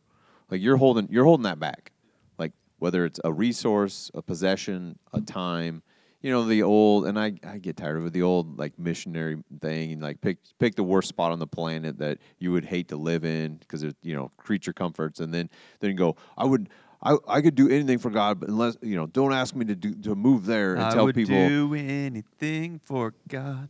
[0.49, 1.91] Like you're holding you're holding that back.
[2.37, 5.83] Like whether it's a resource, a possession, a time,
[6.25, 9.37] you know, the old and I, I get tired of it, the old like missionary
[9.61, 12.87] thing and like pick pick the worst spot on the planet that you would hate
[12.87, 16.69] to live in because it's you know, creature comforts and then then go, I would
[17.03, 19.75] I, I could do anything for God, but unless you know, don't ask me to
[19.75, 23.69] do to move there and tell people I tell would people do anything for God,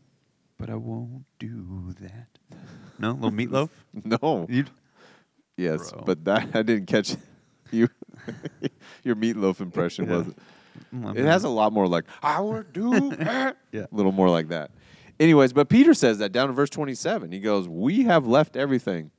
[0.57, 2.27] but I won't do that.
[2.97, 3.69] No, little Meat Loaf.
[4.05, 4.45] No.
[4.47, 4.63] You,
[5.57, 6.03] Yes, Bro.
[6.05, 7.17] but that I didn't catch
[7.71, 7.89] you.
[9.03, 10.15] Your Meat Loaf impression Yeah.
[10.15, 10.39] wasn't.
[10.93, 13.09] Mm, It has a lot more like I would do.
[13.15, 13.85] that." Yeah.
[13.91, 14.71] a little more like that.
[15.19, 17.31] Anyways, but Peter says that down in verse twenty-seven.
[17.31, 19.11] He goes, "We have left everything."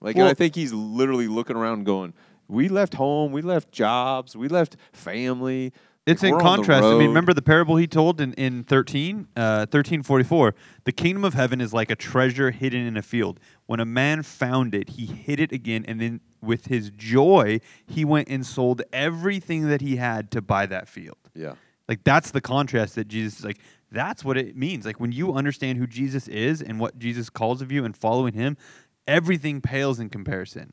[0.00, 2.12] Like, and I think he's literally looking around, going,
[2.48, 3.32] "We left home.
[3.32, 4.36] We left jobs.
[4.36, 5.72] We left family."
[6.06, 6.84] It's Like, in we're on the contrast.
[6.84, 10.54] I mean, remember the parable he told in, in 13, uh, 1344?
[10.84, 13.40] The kingdom of heaven is like a treasure hidden in a field.
[13.66, 18.04] When a man found it, he hid it again, and then with his joy, he
[18.04, 21.16] went and sold everything that he had to buy that field.
[21.34, 21.54] Yeah.
[21.88, 23.58] Like that's the contrast that Jesus is like
[23.90, 24.84] that's what it means.
[24.84, 28.34] Like when you understand who Jesus is and what Jesus calls of you and following
[28.34, 28.56] him,
[29.06, 30.72] everything pales in comparison.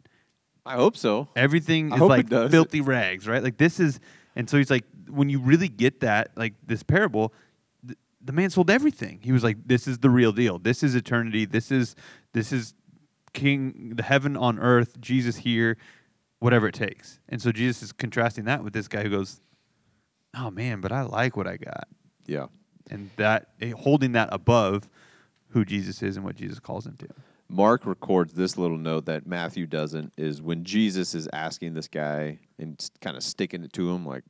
[0.66, 1.28] I hope so.
[1.36, 3.44] Everything I is like filthy rags, right?
[3.44, 4.00] Like this is
[4.36, 7.34] and so he's like when you really get that like this parable
[7.86, 9.20] th- the man sold everything.
[9.22, 10.60] He was like this is the real deal.
[10.60, 11.46] This is eternity.
[11.46, 11.96] This is
[12.34, 12.74] this is
[13.34, 15.78] king the heaven on earth, Jesus here,
[16.40, 17.20] whatever it takes.
[17.30, 19.42] And so Jesus is contrasting that with this guy who goes,
[20.36, 21.88] "Oh man, but I like what I got."
[22.26, 22.48] Yeah.
[22.90, 24.90] and that eh, holding that above
[25.50, 27.08] who Jesus is and what Jesus calls him to.
[27.50, 32.40] Mark records this little note that Matthew doesn't is when Jesus is asking this guy
[32.58, 34.24] and kind of sticking it to him like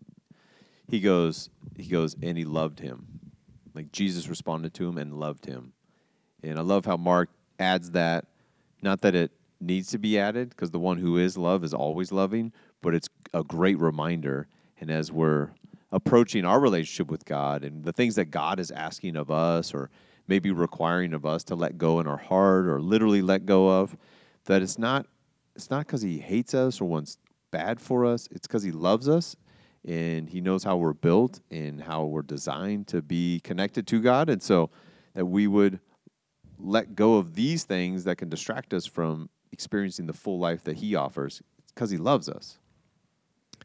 [0.92, 3.08] he goes he goes and he loved him.
[3.74, 5.72] Like Jesus responded to him and loved him.
[6.44, 8.26] And I love how Mark adds that,
[8.82, 12.12] not that it needs to be added, because the one who is love is always
[12.12, 12.52] loving,
[12.82, 14.48] but it's a great reminder.
[14.82, 15.52] And as we're
[15.94, 19.90] approaching our relationship with God and the things that God is asking of us or
[20.28, 23.96] maybe requiring of us to let go in our heart or literally let go of,
[24.46, 25.06] that it's not
[25.56, 27.18] it's not because he hates us or wants
[27.52, 28.28] bad for us.
[28.32, 29.38] It's because he loves us
[29.88, 34.30] and he knows how we're built and how we're designed to be connected to God.
[34.30, 34.70] And so
[35.14, 35.80] that we would
[36.60, 40.78] let go of these things that can distract us from experiencing the full life that
[40.78, 41.42] he offers
[41.74, 42.58] because he loves us.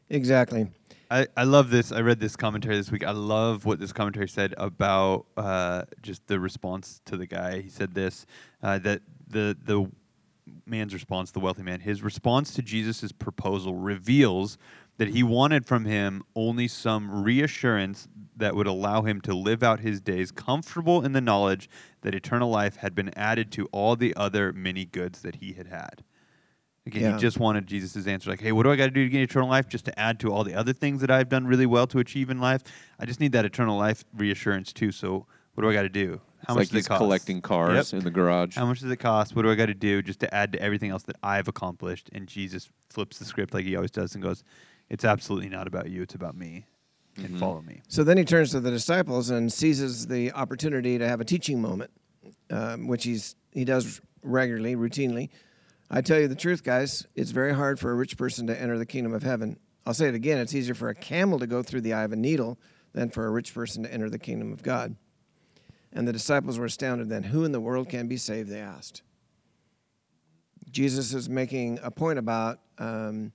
[0.09, 0.67] Exactly.
[1.09, 1.91] I, I love this.
[1.91, 3.05] I read this commentary this week.
[3.05, 7.61] I love what this commentary said about uh, just the response to the guy.
[7.61, 8.25] He said this
[8.61, 9.89] uh, that the the
[10.65, 14.57] man's response, the wealthy man, his response to Jesus' proposal reveals
[14.97, 19.79] that he wanted from him only some reassurance that would allow him to live out
[19.79, 21.69] his days comfortable in the knowledge
[22.01, 25.67] that eternal life had been added to all the other many goods that he had
[25.67, 26.03] had.
[26.85, 27.13] Again, Yeah.
[27.15, 29.21] he just wanted Jesus' answer, like, hey, what do I got to do to get
[29.21, 29.67] eternal life?
[29.67, 32.29] Just to add to all the other things that I've done really well to achieve
[32.29, 32.61] in life.
[32.99, 34.91] I just need that eternal life reassurance too.
[34.91, 36.21] So, what do I got to do?
[36.39, 36.99] It's How much like does it cost?
[36.99, 37.99] collecting cars Yep.
[37.99, 38.55] in the garage.
[38.55, 39.35] How much does it cost?
[39.35, 42.09] What do I got to do just to add to everything else that I've accomplished?
[42.13, 44.43] And Jesus flips the script like he always does and goes,
[44.89, 46.01] It's absolutely not about you.
[46.01, 46.65] It's about me.
[47.17, 47.39] And Mm-hmm.
[47.39, 47.81] follow me.
[47.87, 51.59] So then he turns to the disciples and seizes the opportunity to have a teaching
[51.59, 51.89] moment,
[52.51, 55.29] um, which he's he does regularly, routinely.
[55.89, 57.07] I tell you the truth, guys.
[57.15, 59.57] It's very hard for a rich person to enter the kingdom of heaven.
[59.85, 60.37] I'll say it again.
[60.37, 62.59] It's easier for a camel to go through the eye of a needle
[62.93, 64.95] than for a rich person to enter the kingdom of God.
[65.93, 67.09] And the disciples were astounded.
[67.09, 68.49] Then, who in the world can be saved?
[68.49, 69.01] They asked.
[70.69, 73.31] Jesus is making a point about um,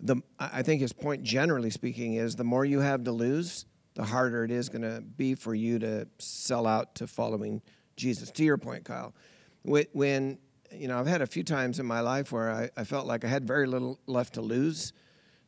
[0.00, 0.16] the.
[0.38, 4.44] I think his point, generally speaking, is the more you have to lose, the harder
[4.44, 7.62] it is going to be for you to sell out to following
[7.96, 8.30] Jesus.
[8.32, 9.14] To your point, Kyle,
[9.62, 10.38] when, when
[10.72, 13.24] you know, I've had a few times in my life where I, I felt like
[13.24, 14.92] I had very little left to lose.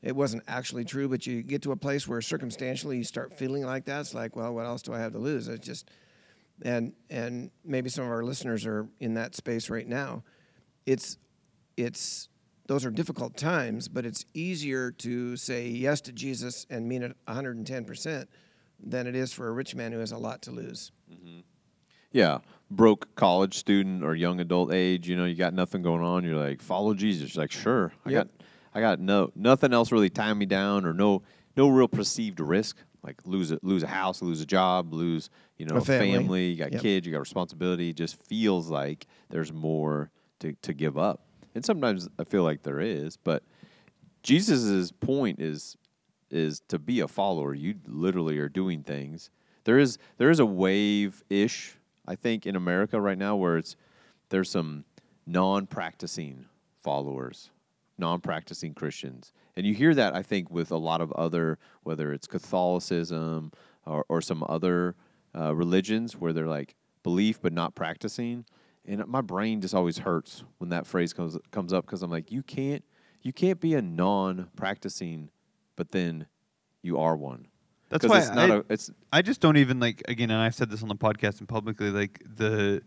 [0.03, 3.65] It wasn't actually true, but you get to a place where circumstantially you start feeling
[3.65, 4.01] like that.
[4.01, 5.49] It's like, well, what else do I have to lose?
[5.49, 5.91] It's just,
[6.63, 10.23] and and maybe some of our listeners are in that space right now.
[10.87, 11.19] It's
[11.77, 12.29] it's
[12.67, 17.17] those are difficult times, but it's easier to say yes to Jesus and mean it
[17.29, 18.27] 110%
[18.83, 20.93] than it is for a rich man who has a lot to lose.
[21.13, 21.41] Mm-hmm.
[22.13, 22.39] Yeah,
[22.71, 25.09] broke college student or young adult age.
[25.09, 26.25] You know, you got nothing going on.
[26.25, 27.35] You're like, follow Jesus.
[27.35, 27.93] You're like, sure.
[28.05, 28.29] I Yep.
[28.39, 31.23] got, I got no nothing else really tying me down, or no,
[31.57, 32.77] no real perceived risk.
[33.03, 36.13] Like lose a lose a house, lose a job, lose you know A family.
[36.19, 36.45] family.
[36.51, 36.83] You got Yep.
[36.83, 37.07] kids.
[37.07, 37.91] You got responsibility.
[37.91, 41.26] It just feels like there's more to to give up.
[41.57, 43.43] And sometimes I feel like there is, but
[44.23, 45.79] Jesus's point is
[46.31, 47.55] is to be a follower.
[47.55, 49.31] You literally are doing things.
[49.65, 53.75] There is there is a wave ish, I think, in America right now where it's
[54.29, 54.85] there's some
[55.27, 56.45] non practicing
[56.83, 57.51] followers,
[57.97, 59.33] non practicing Christians.
[59.57, 63.51] And you hear that I think with a lot of other whether it's Catholicism
[63.87, 64.95] or, or some other
[65.35, 68.45] uh, religions where they're like belief but not practicing.
[68.89, 72.31] And my brain just always hurts when that phrase comes comes up because I'm like,
[72.31, 72.85] you can't
[73.23, 75.31] you can't be a non practicing
[75.77, 76.27] but then
[76.83, 77.47] you are one.
[77.89, 80.55] That's why it's not I- a it's I just don't even like again, and I've
[80.55, 82.83] said this on the podcast and publicly, like the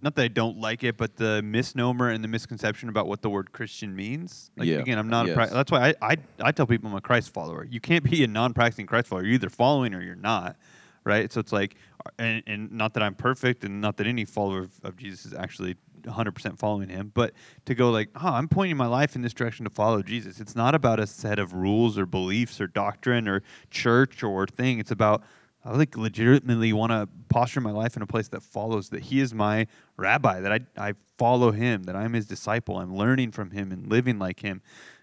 [0.00, 3.30] not that I don't like it, but the misnomer and the misconception about what the
[3.30, 4.50] word Christian means.
[4.56, 5.34] Like Yeah, again, I'm not a.
[5.34, 7.64] Pra- that's why I, I I tell people I'm a Christ follower.
[7.64, 9.24] You can't be a non-practicing Christ follower.
[9.24, 10.56] You're either following or you're not,
[11.04, 11.32] right?
[11.32, 11.76] So it's like,
[12.18, 15.34] and, and not that I'm perfect, and not that any follower of, of Jesus is
[15.34, 17.32] actually 100% following him, but
[17.66, 20.40] to go like, oh, I'm pointing my life in this direction to follow Jesus.
[20.40, 24.78] It's not about a set of rules or beliefs or doctrine or church or thing.
[24.78, 25.22] It's about
[25.64, 29.20] I like legitimately want to posture my life in a place that follows that he
[29.20, 33.50] is my rabbi, that I, I follow him, that I'm his disciple, I'm learning from
[33.52, 34.60] him and living like him.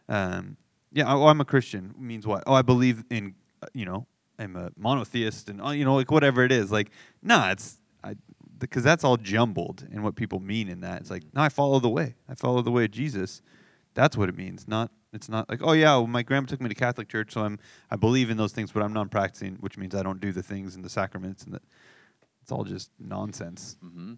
[0.10, 0.58] Um,
[0.92, 2.44] yeah, oh, I'm a Christian means what?
[2.46, 4.06] Oh, I believe in, uh, you know,
[4.40, 6.72] I'm a monotheist and, oh, you know, like whatever it is.
[6.72, 6.90] Like,
[7.22, 8.16] nah, it's, I,
[8.58, 11.02] because that's all jumbled in what people mean in that.
[11.02, 12.16] It's like, no, I follow the way.
[12.28, 13.42] I follow the way of Jesus.
[13.94, 14.68] That's what it means.
[14.68, 17.42] Not it's not like, oh yeah, well, my grandma took me to Catholic church, so
[17.42, 20.44] I'm I believe in those things, but I'm non-practicing, which means I don't do the
[20.44, 21.64] things and the sacraments, and that
[22.42, 23.78] it's all just nonsense.
[23.84, 24.14] Mm-hmm.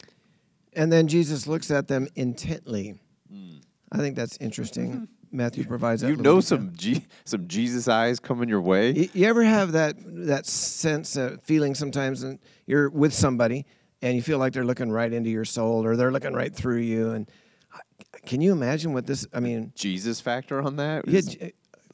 [0.74, 2.96] And then Jesus looks at them intently.
[3.34, 3.62] Mm.
[3.92, 4.92] I think that's interesting.
[4.92, 5.04] Mm-hmm.
[5.32, 6.10] Matthew provides that.
[6.10, 8.92] you know some G, some Jesus eyes coming your way.
[8.92, 9.96] You, you ever have that
[10.28, 13.66] that sense, uh, feeling sometimes, and you're with somebody,
[14.02, 16.80] and you feel like they're looking right into your soul, or they're looking right through
[16.80, 17.30] you, and
[17.74, 17.80] uh,
[18.26, 19.26] can you imagine what this?
[19.34, 21.08] I mean, Jesus factor on that?
[21.08, 21.22] yeah,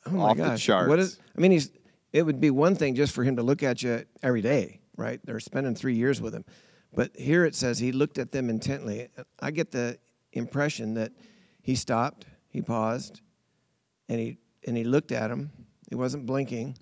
[0.07, 0.89] oh my off the charts.
[0.89, 1.19] What is?
[1.37, 1.71] I mean, he's.
[2.13, 5.19] It would be one thing just for him to look at you every day, right?
[5.23, 6.45] They're spending three years with him.
[6.93, 9.09] But here it says he looked at them intently.
[9.39, 9.99] I get the
[10.31, 11.11] impression that
[11.61, 13.21] he stopped, he paused,
[14.09, 15.51] and he and he looked at him.
[15.89, 16.77] He wasn't blinking.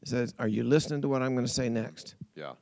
[0.00, 2.14] He says, Are you listening to what I'm going to say next?
[2.34, 2.52] Yeah.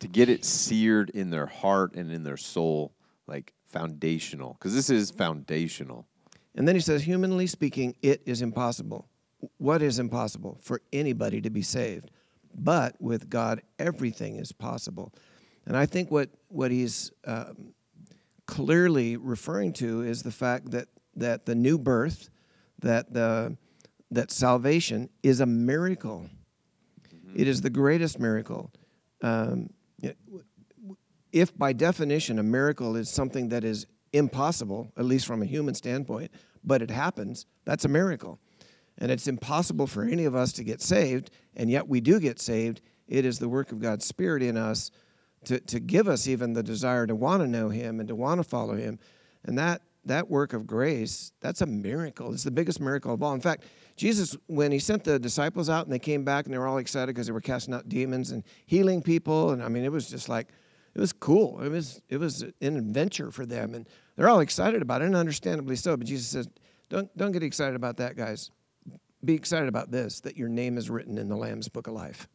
[0.00, 2.92] To get it seared in their heart and in their soul,
[3.26, 6.06] like foundational, because this is foundational.
[6.54, 9.08] And then he says, Humanly speaking, it is impossible.
[9.58, 10.58] What is impossible?
[10.60, 12.10] For anybody to be saved.
[12.54, 15.12] But with God, everything is possible.
[15.66, 17.74] And I think what, what he's um,
[18.46, 22.30] clearly referring to is the fact that, that the new birth,
[22.80, 23.56] that, the,
[24.10, 26.28] that salvation is a miracle.
[27.34, 28.72] It is the greatest miracle.
[29.22, 29.70] Um,
[31.32, 35.74] if by definition a miracle is something that is impossible, at least from a human
[35.74, 36.30] standpoint,
[36.64, 38.38] but it happens, that's a miracle.
[38.96, 42.40] And it's impossible for any of us to get saved, and yet we do get
[42.40, 42.80] saved.
[43.06, 44.90] It is the work of God's Spirit in us
[45.44, 48.40] to, to give us even the desire to want to know Him and to want
[48.40, 48.98] to follow Him.
[49.44, 52.32] And that, that work of grace, that's a miracle.
[52.32, 53.32] It's the biggest miracle of all.
[53.32, 53.64] In fact,
[53.96, 56.78] Jesus, when He sent the disciples out and they came back and they were all
[56.78, 60.08] excited because they were casting out demons and healing people, and I mean, it was
[60.08, 60.48] just like,
[60.94, 61.60] it was cool.
[61.60, 65.14] It was it was an adventure for them, and they're all excited about it, and
[65.14, 65.96] understandably so.
[65.96, 66.48] But Jesus says,
[66.88, 68.50] "Don't don't get excited about that, guys.
[69.24, 72.26] Be excited about this: that your name is written in the Lamb's Book of Life."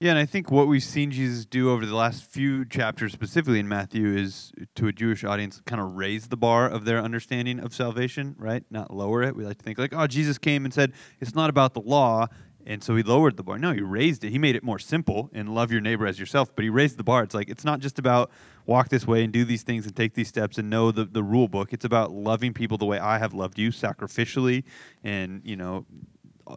[0.00, 3.58] Yeah, and I think what we've seen Jesus do over the last few chapters, specifically
[3.58, 7.58] in Matthew, is to a Jewish audience kind of raise the bar of their understanding
[7.58, 8.62] of salvation, right?
[8.70, 9.34] Not lower it.
[9.34, 12.28] We like to think like, oh, Jesus came and said it's not about the law,
[12.64, 13.58] and so he lowered the bar.
[13.58, 14.30] No, he raised it.
[14.30, 16.54] He made it more simple and love your neighbor as yourself.
[16.54, 17.24] But he raised the bar.
[17.24, 18.30] It's like it's not just about
[18.66, 21.24] walk this way and do these things and take these steps and know the, the
[21.24, 21.72] rule book.
[21.72, 24.62] It's about loving people the way I have loved you, sacrificially,
[25.02, 25.86] and you know,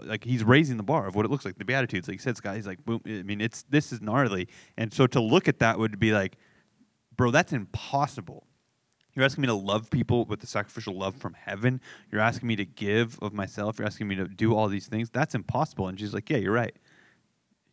[0.04, 1.58] like he's raising the bar of what it looks like.
[1.58, 3.02] The Beatitudes, like he said, Scott, he's like, boom.
[3.06, 4.48] I mean, it's this is gnarly.
[4.78, 6.38] And so to look at that would be like,
[7.16, 8.48] bro, that's impossible.
[9.14, 11.82] You're asking me to love people with the sacrificial love from heaven.
[12.12, 13.78] You're asking me to give of myself.
[13.78, 15.10] You're asking me to do all these things.
[15.10, 15.88] That's impossible.
[15.88, 16.76] And she's like, yeah, you're right.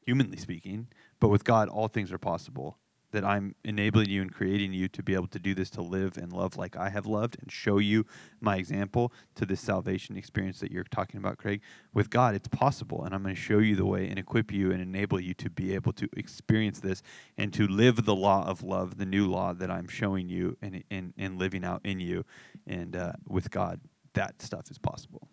[0.05, 0.89] Humanly speaking,
[1.21, 2.79] but with God, all things are possible.
[3.13, 6.19] That I'm enabling you and creating you to be able to do this, to live
[6.19, 8.05] and love like I have loved, and show you
[8.41, 11.63] my example to this salvation experience that you're talking about, Craig.
[11.95, 14.73] With God, it's possible, and I'm going to show you the way and equip you
[14.73, 17.03] and enable you to be able to experience this
[17.39, 20.85] and to live the law of love, the new law that I'm showing you and
[20.91, 22.25] and, and living out in you.
[22.67, 23.81] And uh, with God,
[24.15, 25.29] that stuff is possible.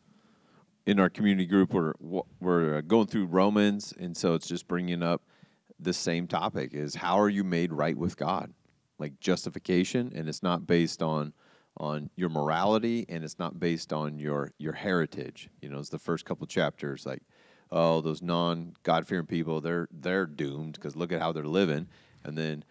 [0.86, 1.94] in our community group we're
[2.40, 5.22] we're uh, going through Romans and so it's just bringing up
[5.80, 8.54] the same topic is how are you made right with God
[8.98, 11.34] like justification and it's not based on
[11.78, 16.00] on your morality and it's not based on your your heritage you know it's the
[16.00, 17.22] first couple chapters like
[17.72, 21.88] oh those non God-fearing people they're they're doomed because look at how they're living
[22.24, 22.64] and then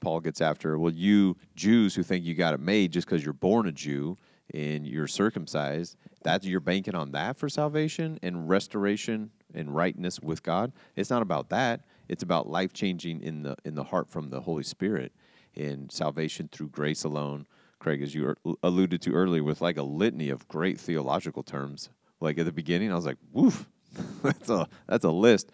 [0.00, 3.32] Paul gets after, well, you Jews who think you got it made just because you're
[3.32, 4.16] born a Jew
[4.52, 10.42] and you're circumcised, that you're banking on that for salvation and restoration and rightness with
[10.42, 10.72] God.
[10.96, 11.82] It's not about that.
[12.10, 15.12] It's about life changing in the in the heart from the Holy Spirit
[15.54, 17.46] and salvation through grace alone.
[17.78, 21.88] Craig, as you er- alluded to earlier, with like a litany of great theological terms.
[22.20, 23.68] Like at the beginning, I was like, "Woof,
[24.24, 25.52] that's a that's a list."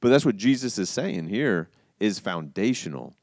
[0.00, 1.68] But that's what Jesus is saying here
[2.00, 3.14] is foundational.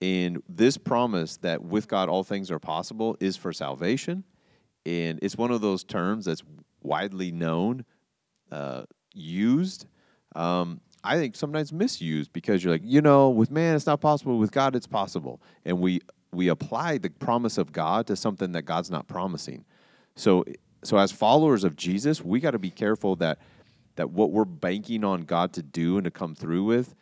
[0.00, 4.22] And this promise that with God all things are possible is for salvation.
[4.86, 6.44] And it's one of those terms that's
[6.80, 7.84] widely known,
[8.52, 9.86] uh, used.
[10.36, 14.38] Um, I think sometimes misused because you're like, you know, with man it's not possible,
[14.38, 15.40] with God it's possible.
[15.64, 16.00] And we
[16.32, 19.64] we apply the promise of God to something that God's not promising.
[20.16, 20.44] So
[20.82, 23.38] so as followers of Jesus, we got to be careful that
[23.96, 26.94] that what we're banking on God to do and to come through with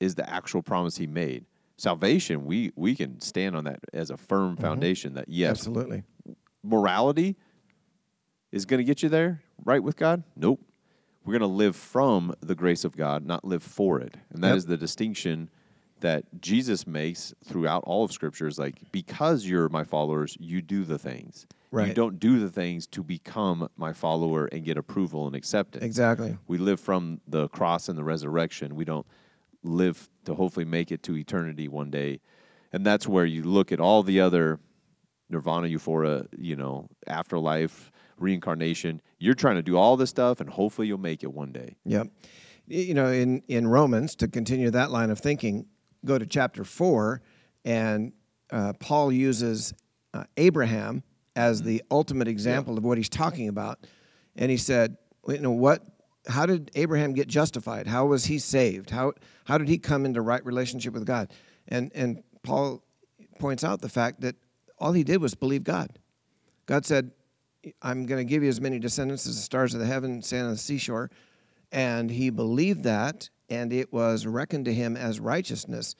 [0.00, 1.44] is the actual promise he made.
[1.76, 4.62] Salvation, we we can stand on that as a firm mm-hmm.
[4.62, 6.02] foundation that yes, Absolutely.
[6.62, 7.36] morality
[8.52, 10.22] is going to get you there right with God?
[10.36, 10.60] Nope.
[11.28, 14.16] We're going to live from the grace of God, not live for it.
[14.30, 14.70] And that is Yep.
[14.70, 15.50] the distinction
[16.00, 20.84] that Jesus makes throughout all of Scripture is like, because you're my followers, you do
[20.84, 21.46] the things.
[21.70, 21.88] Right.
[21.88, 25.84] You don't do the things to become my follower and get approval and acceptance.
[25.84, 26.38] Exactly.
[26.46, 28.74] We live from the cross and the resurrection.
[28.74, 29.06] We don't
[29.62, 32.20] live to hopefully make it to eternity one day.
[32.72, 34.60] And that's where you look at all the other
[35.28, 39.00] nirvana, euphoria, you know, afterlife, reincarnation.
[39.18, 41.76] You're trying to do all this stuff and hopefully you'll make it one day.
[41.84, 42.08] Yep.
[42.66, 45.66] You know, in, in Romans, to continue that line of thinking,
[46.04, 47.22] go to chapter four,
[47.64, 48.12] and
[48.50, 49.72] uh, Paul uses
[50.12, 51.02] uh, Abraham
[51.34, 53.86] as the ultimate example of what he's talking about.
[54.36, 54.96] And he said,
[55.26, 55.82] you know, what
[56.28, 57.86] how did Abraham get justified?
[57.86, 58.90] How was he saved?
[58.90, 59.12] How
[59.44, 61.32] how did he come into right relationship with God?
[61.66, 62.82] And and Paul
[63.38, 64.36] points out the fact that
[64.78, 65.98] all he did was believe God.
[66.66, 67.12] God said,
[67.82, 70.46] "I'm going to give you as many descendants as the stars of the heaven, sand
[70.46, 71.10] on the seashore,"
[71.72, 75.94] and he believed that, and it was reckoned to him as righteousness.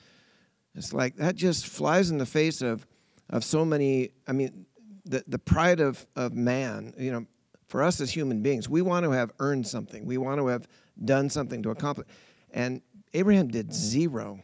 [0.75, 2.85] It's like that just flies in the face of
[3.29, 4.11] of so many.
[4.27, 4.65] I mean,
[5.05, 6.93] the the pride of of man.
[6.97, 7.25] You know,
[7.67, 10.05] for us as human beings, we want to have earned something.
[10.05, 10.67] We want to have
[11.03, 12.07] done something to accomplish.
[12.51, 12.81] And
[13.13, 14.41] Abraham did zero,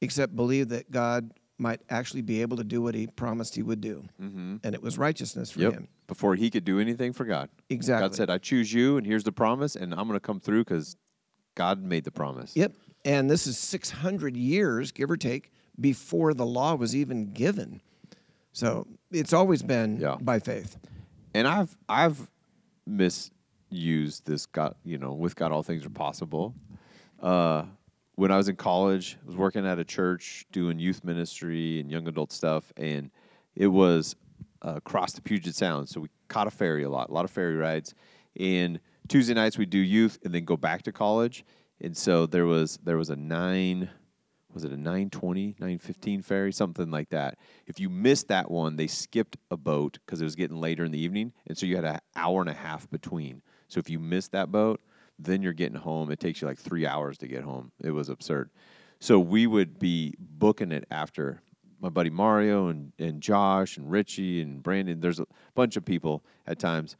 [0.00, 3.80] except believe that God might actually be able to do what he promised he would
[3.80, 4.56] do, Mm-hmm.
[4.64, 5.72] and it was righteousness for Yep.
[5.72, 5.88] him.
[6.08, 7.48] Before he could do anything for God.
[7.70, 8.08] Exactly.
[8.08, 10.64] God said, I choose you, and here's the promise, and I'm going to come through
[10.64, 10.96] because
[11.54, 12.54] God made the promise.
[12.56, 12.72] Yep.
[13.04, 17.80] And this is 600 years, give or take, before the law was even given.
[18.52, 20.16] So it's always been Yeah.
[20.20, 20.76] by faith.
[21.34, 22.30] And I've I've
[22.86, 26.54] misused this God, you know, with God all things are possible.
[27.20, 27.64] Uh,
[28.16, 31.90] when I was in college, I was working at a church doing youth ministry and
[31.90, 33.10] young adult stuff, and
[33.56, 34.16] it was
[34.64, 35.88] uh, across the Puget Sound.
[35.88, 37.94] So we caught a ferry a lot, a lot of ferry rides.
[38.38, 41.44] And Tuesday nights we do youth and then go back to college.
[41.80, 43.90] And so there was there was a nine
[44.52, 47.36] was it a 920 915 ferry something like that
[47.66, 50.92] if you missed that one they skipped a boat because it was getting later in
[50.92, 53.98] the evening and so you had an hour and a half between so if you
[53.98, 54.80] missed that boat
[55.18, 58.08] then you're getting home it takes you like three hours to get home it was
[58.08, 58.50] absurd
[59.00, 61.40] so we would be booking it after
[61.80, 66.24] my buddy mario and, and josh and richie and brandon there's a bunch of people
[66.46, 66.96] at times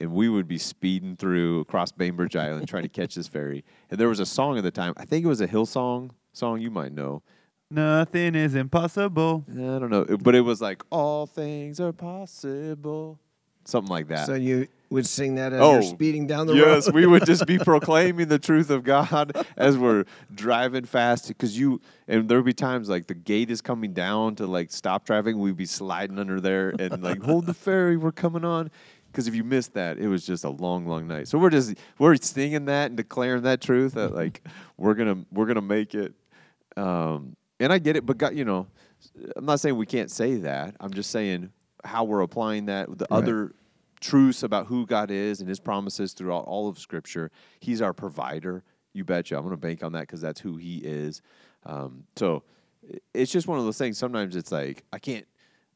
[0.00, 3.62] and we would be speeding through across Bainbridge Island trying to catch this ferry.
[3.90, 4.94] And there was a song at the time.
[4.96, 7.22] I think it was a Hillsong song you might know.
[7.70, 9.44] Nothing is impossible.
[9.48, 13.20] I don't know, but it was like all things are possible,
[13.64, 14.26] something like that.
[14.26, 16.74] So you would sing that as Oh, you're speeding down the yes, road.
[16.74, 21.28] Yes, we would just be proclaiming the truth of God as we're driving fast.
[21.28, 24.70] Because you and there would be times like the gate is coming down to like
[24.72, 25.36] stop traffic.
[25.36, 28.70] We'd be sliding under there and like hold the ferry, we're coming on.
[29.06, 31.26] Because if you missed that, it was just a long, long night.
[31.28, 34.42] So we're just we're singing that and declaring that truth that like
[34.76, 36.14] we're gonna we're gonna make it.
[36.76, 38.66] Um, and I get it, but God, you know,
[39.36, 40.74] I'm not saying we can't say that.
[40.80, 41.50] I'm just saying
[41.84, 43.18] how we're applying that with the Right.
[43.18, 43.52] other
[44.00, 47.30] truths about who God is and His promises throughout all of Scripture.
[47.60, 48.64] He's our provider.
[48.92, 49.36] You betcha.
[49.36, 51.22] I'm going to bank on that because that's who He is.
[51.64, 52.42] Um, so
[53.14, 53.98] it's just one of those things.
[53.98, 55.26] Sometimes it's like I can't,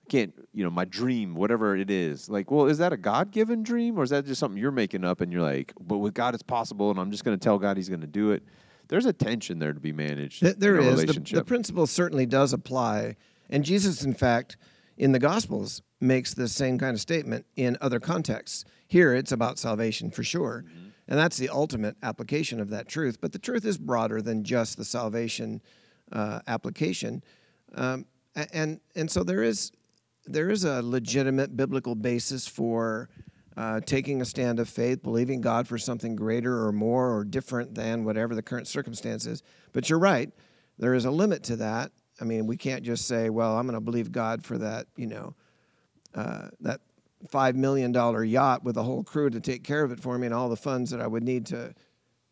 [0.07, 0.35] I can't.
[0.53, 2.29] You know, my dream, whatever it is.
[2.29, 5.21] Like, well, is that a God-given dream or is that just something you're making up?
[5.21, 7.77] And you're like, but with God, it's possible, and I'm just going to tell God
[7.77, 8.43] He's going to do it.
[8.89, 10.41] There's a tension there to be managed.
[10.41, 11.05] Th- There is.
[11.05, 13.17] The, the principle certainly does apply.
[13.49, 14.57] And Jesus, in fact,
[14.97, 18.65] in the Gospels, makes the same kind of statement in other contexts.
[18.87, 20.65] Here, it's about salvation for sure.
[20.67, 20.89] Mm-hmm.
[21.09, 23.21] And that's the ultimate application of that truth.
[23.21, 25.61] But the truth is broader than just the salvation
[26.13, 27.23] uh, application.
[27.75, 28.07] Um,
[28.53, 29.73] and, and so there is,
[30.27, 33.09] there is a legitimate biblical basis for
[33.57, 37.75] uh, taking a stand of faith, believing God for something greater or more or different
[37.75, 39.43] than whatever the current circumstance is.
[39.73, 40.31] But you're right,
[40.79, 41.93] there is a limit to that.
[42.21, 45.07] I mean, we can't just say, "Well, I'm going to believe God for that," you
[45.07, 45.35] know,
[46.15, 46.81] uh, that
[47.29, 50.27] five million dollar yacht with a whole crew to take care of it for me
[50.27, 51.75] and all the funds that I would need to.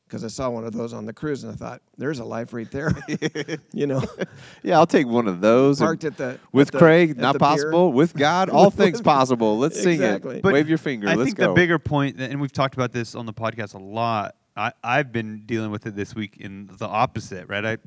[0.07, 2.53] Because I saw one of those on the cruise and I thought, "There's a life
[2.53, 2.93] right there,"
[3.73, 4.03] you know.
[4.63, 5.79] yeah, I'll take one of those.
[5.79, 7.49] Parked at the with at the- Craig, at not the pier.
[7.49, 7.93] possible.
[7.95, 9.59] With God, all things possible.
[9.59, 10.23] Let's sing it.
[10.23, 11.09] But Wave your finger.
[11.09, 11.49] I Let's think go.
[11.49, 14.37] the bigger point, and we've talked about this on the podcast a lot.
[14.55, 17.65] I, I've been dealing with it this week in the opposite, right?
[17.65, 17.79] I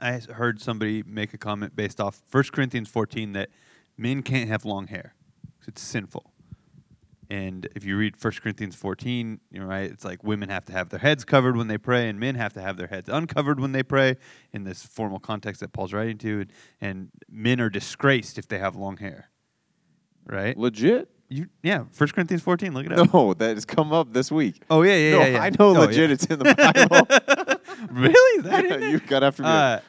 [0.00, 3.50] I heard somebody make a comment based off 1 Corinthians 14 that
[3.96, 5.14] men can't have long hair.
[5.66, 6.30] It's sinful.
[7.30, 10.72] And if you read 1 Corinthians 14, you know, right, it's like women have to
[10.72, 13.58] have their heads covered when they pray, and men have to have their heads uncovered
[13.58, 14.16] when they pray,
[14.52, 16.40] in this formal context that Paul's writing to.
[16.42, 19.30] And, and men are disgraced if they have long hair,
[20.26, 20.56] right?
[20.56, 21.08] legit.
[21.30, 23.12] You, yeah, 1 Corinthians 14, look it up.
[23.12, 24.62] No, that has come up this week.
[24.68, 25.42] Oh, yeah, yeah, no, yeah, yeah.
[25.42, 26.10] I know Oh, legit.
[26.10, 26.14] yeah.
[26.14, 27.88] It's in the Bible.
[27.90, 28.42] really?
[28.42, 28.90] That there?
[28.90, 29.48] you got after me.
[29.48, 29.80] Uh,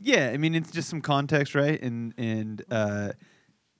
[0.00, 1.80] yeah, I mean, it's just some context, right?
[1.80, 3.12] And and uh,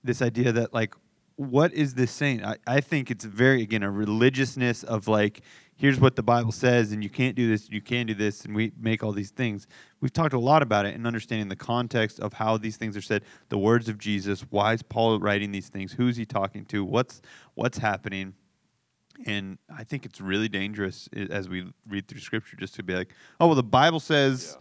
[0.04, 0.94] this idea that like,
[1.36, 2.44] what is this saying?
[2.44, 5.42] I, I think it's very again a religiousness of like,
[5.76, 8.54] here's what the Bible says, and you can't do this, you can do this, and
[8.54, 9.66] we make all these things.
[10.00, 13.02] We've talked a lot about it and understanding the context of how these things are
[13.02, 14.42] said, the words of Jesus.
[14.50, 15.92] Why is Paul writing these things?
[15.92, 16.84] Who's he talking to?
[16.84, 17.22] What's
[17.54, 18.34] what's happening?
[19.26, 23.10] And I think it's really dangerous as we read through Scripture just to be like,
[23.40, 24.56] oh well, the Bible says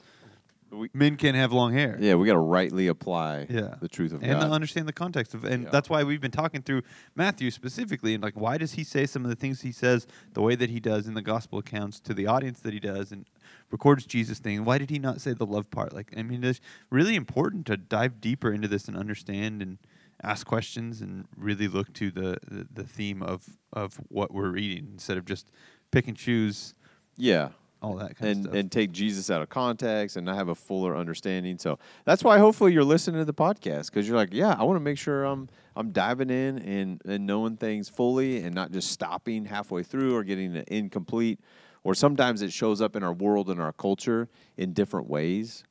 [0.72, 1.98] We, Men can't have long hair.
[2.00, 3.76] yeah, we got to rightly apply Yeah.
[3.82, 4.44] the truth of and God.
[4.44, 5.70] And understand the context of and Yeah.
[5.70, 6.84] that's why we've been talking through
[7.16, 10.42] Matthew specifically and like why does he say some of the things he says the
[10.42, 13.26] way that he does in the gospel accounts to the audience that he does and
[13.70, 16.62] records Jesus thing why did he not say the love part like I mean it's
[16.90, 19.78] really important to dive deeper into this and understand and
[20.24, 24.90] ask questions and really look to the the, the theme of of what we're reading
[24.94, 25.52] instead of just
[25.92, 26.76] pick and choose
[27.18, 27.50] yeah.
[27.82, 30.50] All that kind and of stuff and take Jesus out of context and not have
[30.50, 31.58] a fuller understanding.
[31.58, 34.78] So that's why hopefully you're listening to the podcast because you're like, yeah, I want
[34.78, 38.92] to make sure I'm I'm diving in and and knowing things fully and not just
[38.92, 41.40] stopping halfway through or getting it incomplete.
[41.84, 45.64] Or sometimes it shows up in our world and our culture in different ways.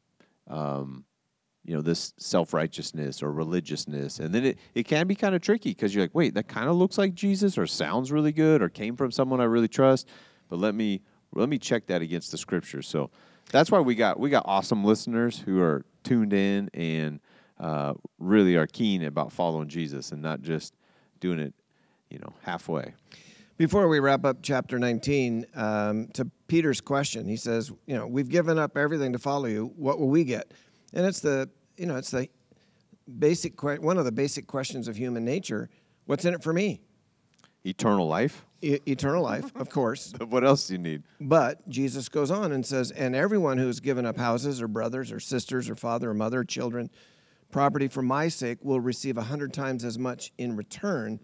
[0.49, 1.05] Um,
[1.65, 4.19] you know, this self righteousness or religiousness.
[4.19, 6.69] And then it, it can be kind of tricky because you're like, wait, that kind
[6.69, 10.09] of looks like Jesus or sounds really good or came from someone I really trust.
[10.49, 11.03] But let me
[11.35, 12.89] let me check that against the scriptures.
[12.89, 13.11] So
[13.51, 17.21] that's why we got we got awesome listeners who are tuned in and
[17.59, 20.75] uh, really are keen about following Jesus and not just
[21.21, 21.55] doing it,
[22.09, 22.95] you know, halfway.
[23.59, 28.29] Before we wrap up chapter 19, um, to Peter's question, he says, "You know, we've
[28.29, 29.73] given up everything to follow you.
[29.77, 30.53] What will we get?"
[30.93, 32.29] And it's the, you know, it's the
[33.19, 35.69] basic one of the basic questions of human nature.
[36.07, 36.81] What's in it for me?
[37.65, 38.47] Eternal life.
[38.63, 40.13] E- eternal life, of course.
[40.29, 41.03] What else do you need?
[41.21, 45.11] But Jesus goes on and says, "And everyone who has given up houses or brothers
[45.13, 46.91] or sisters or father or mother, or children,
[47.51, 51.21] property for my sake will receive a hundred times as much in return,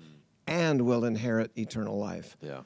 [0.47, 2.63] and will inherit eternal life." Yeah.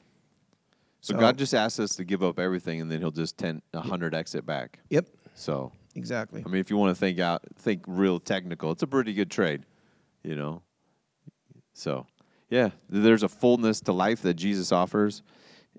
[1.01, 3.61] So, So- God just asks us to give up everything, and then He'll just 10,
[3.73, 4.79] 100 exit back.
[4.89, 6.43] Yep, So exactly.
[6.45, 9.29] I mean, if you want to think out, think real technical, it's a pretty good
[9.31, 9.65] trade,
[10.23, 10.61] you know.
[11.73, 12.05] So,
[12.51, 15.23] yeah, there's a fullness to life that Jesus offers,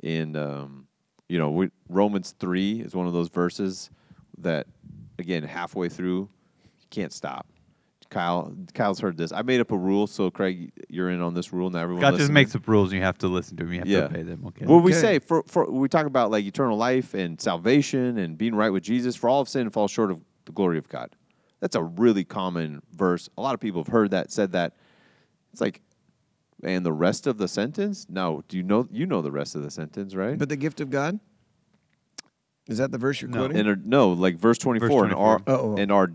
[0.02, 0.86] and um,
[1.28, 3.90] you know, we, Romans three is one of those verses
[4.38, 4.66] that,
[5.20, 6.28] again, halfway through,
[6.80, 7.46] you can't stop.
[8.10, 9.32] Kyle, Kyle's heard this.
[9.32, 11.70] I made up a rule, so Craig, you're in on this rule.
[11.70, 13.72] Now everyone God just listening- makes up rules and you have to listen to them
[13.72, 14.00] you have Yeah.
[14.00, 15.00] to obey them okay Well, we Okay.
[15.00, 18.82] say for, for we talk about like eternal life and salvation and being right with
[18.82, 19.16] Jesus.
[19.16, 21.16] For all of sin falls short of the glory of God.
[21.60, 23.30] That's a really common verse.
[23.38, 24.74] A lot of people have heard that, said that.
[25.52, 25.80] It's like,
[26.62, 28.06] and the rest of the sentence?
[28.08, 28.86] No, do you know?
[28.90, 30.38] You know the rest of the sentence, right?
[30.38, 31.18] But the gift of God?
[32.68, 33.38] Is that the verse you're No.
[33.38, 33.56] quoting?
[33.58, 35.54] and are, no, like verse twenty four, and our 24.
[35.54, 35.76] Oh, oh.
[35.76, 36.12] and our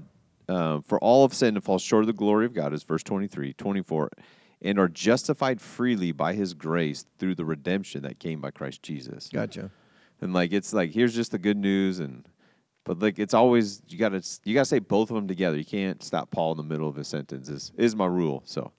[0.47, 3.03] uh, for all of sin and falls short of the glory of God is verse
[3.03, 4.09] 23, 24,
[4.61, 9.27] and are justified freely by His grace through the redemption that came by Christ Jesus.
[9.27, 9.69] gotcha.
[10.21, 12.29] and like it's like here's just the good news and
[12.85, 16.01] but like it's always you gotta you gotta say both of them together you can't
[16.01, 18.71] stop paul in the middle of his sentence is, is my rule so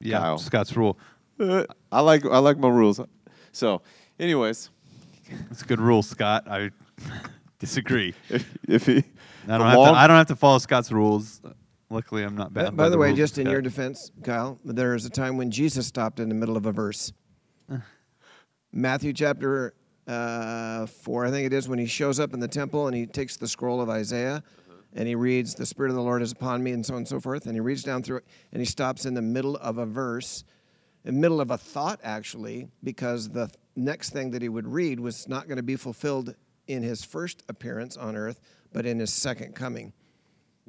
[0.00, 0.38] yeah Kyle.
[0.38, 0.98] Scott's rule
[1.92, 3.00] i like i like my rules
[3.52, 3.82] so
[4.18, 4.70] anyways
[5.50, 6.48] It's a good rule, Scott.
[6.48, 6.70] I
[7.60, 8.14] disagree.
[8.28, 9.04] if, if he
[9.48, 11.40] I don't, have long- to, I don't have to follow Scott's rules.
[11.88, 12.76] Luckily, I'm not bad.
[12.76, 15.86] by the way, just of in your defense, Kyle, there is a time when Jesus
[15.86, 17.12] stopped in the middle of a verse.
[18.72, 19.74] Matthew chapter
[20.06, 23.06] uh, 4, I think it is, when he shows up in the temple and he
[23.06, 24.42] takes the scroll of Isaiah
[24.94, 27.08] and he reads, The Spirit of the Lord is upon me, and so on and
[27.08, 27.46] so forth.
[27.46, 30.44] And he reads down through it and he stops in the middle of a verse,
[31.04, 35.00] in the middle of a thought, actually, because the next thing that he would read
[35.00, 36.34] was not going to be fulfilled
[36.66, 38.40] in his first appearance on earth,
[38.72, 39.92] but in his second coming.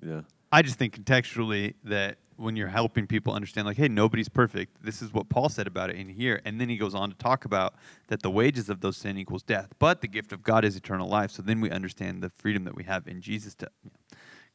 [0.01, 4.83] yeah I just think contextually that when you're helping people understand, like, hey, nobody's perfect.
[4.83, 7.15] This is what Paul said about it in here, and then he goes on to
[7.17, 7.75] talk about
[8.07, 11.07] that the wages of those sin equals death, but the gift of God is eternal
[11.07, 11.31] life.
[11.31, 13.99] So then we understand the freedom that we have in Jesus to you know,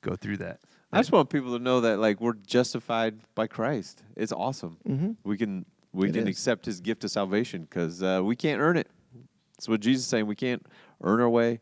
[0.03, 0.61] go through that.
[0.93, 4.77] i just want people to know that like we're justified by christ it's awesome
[5.25, 6.29] we can we It can is.
[6.29, 8.89] accept his gift of salvation because uh, we can't earn it
[9.57, 10.65] that's what jesus is saying we can't
[11.03, 11.61] earn our way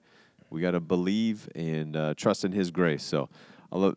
[0.51, 3.28] we got to believe and uh, trust in his grace so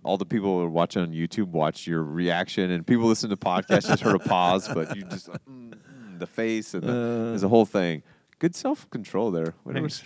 [0.04, 3.38] all the people who are watching on YouTube watch your reaction, and people listen to
[3.38, 6.92] podcasts just heard a pause, but you just mm, mm, the face and the,
[7.30, 8.02] there's a whole thing.
[8.40, 9.54] Good self control there.
[9.66, 10.00] Way to Thanks.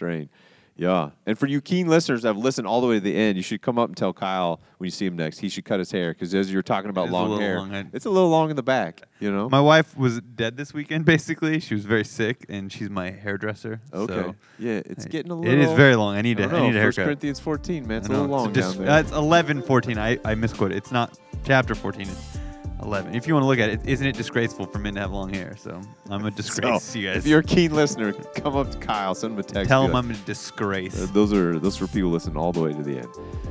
[0.77, 0.89] Restrain.
[0.89, 3.37] Yeah, and for you keen listeners that have listened all the way to the end,
[3.37, 5.79] you should come up and tell Kyle when you see him next he should cut
[5.79, 7.73] his hair because as you're talking about It is a long little hair, long.
[7.75, 9.01] I- it's a little long in the back.
[9.19, 9.47] You know.
[9.49, 11.59] My wife was dead this weekend, basically.
[11.59, 13.79] She was very sick, and she's my hairdresser.
[13.93, 14.13] okay.
[14.13, 15.53] so yeah, it's I- getting a little.
[15.53, 16.15] It is very long.
[16.15, 17.05] I need I a, don't I know, need a 1 haircut.
[17.05, 18.95] Corinthians 14, man, it's I a know, little long it's, just- down there.
[18.95, 19.97] uh, it's 11, 14.
[19.97, 20.77] I, I misquoted.
[20.77, 22.07] It's not chapter 14.
[22.07, 22.37] It's
[22.81, 23.15] 11.
[23.15, 25.33] If you want to look at it, isn't it disgraceful for men to have long
[25.33, 25.55] hair?
[25.57, 27.17] So I'm a disgrace, So, you guys.
[27.17, 29.69] If you're a keen listener, come up to Kyle, send him a text.
[29.69, 31.01] Tell him I'm a disgrace.
[31.01, 33.09] Uh, those are those for people listening all the way to the end.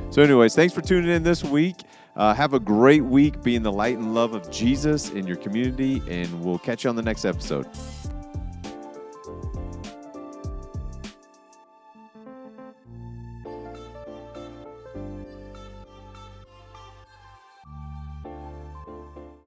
[0.09, 1.77] So, anyways, thanks for tuning in this week.
[2.15, 6.01] Uh, have a great week being the light and love of Jesus in your community,
[6.09, 7.65] and we'll catch you on the next episode.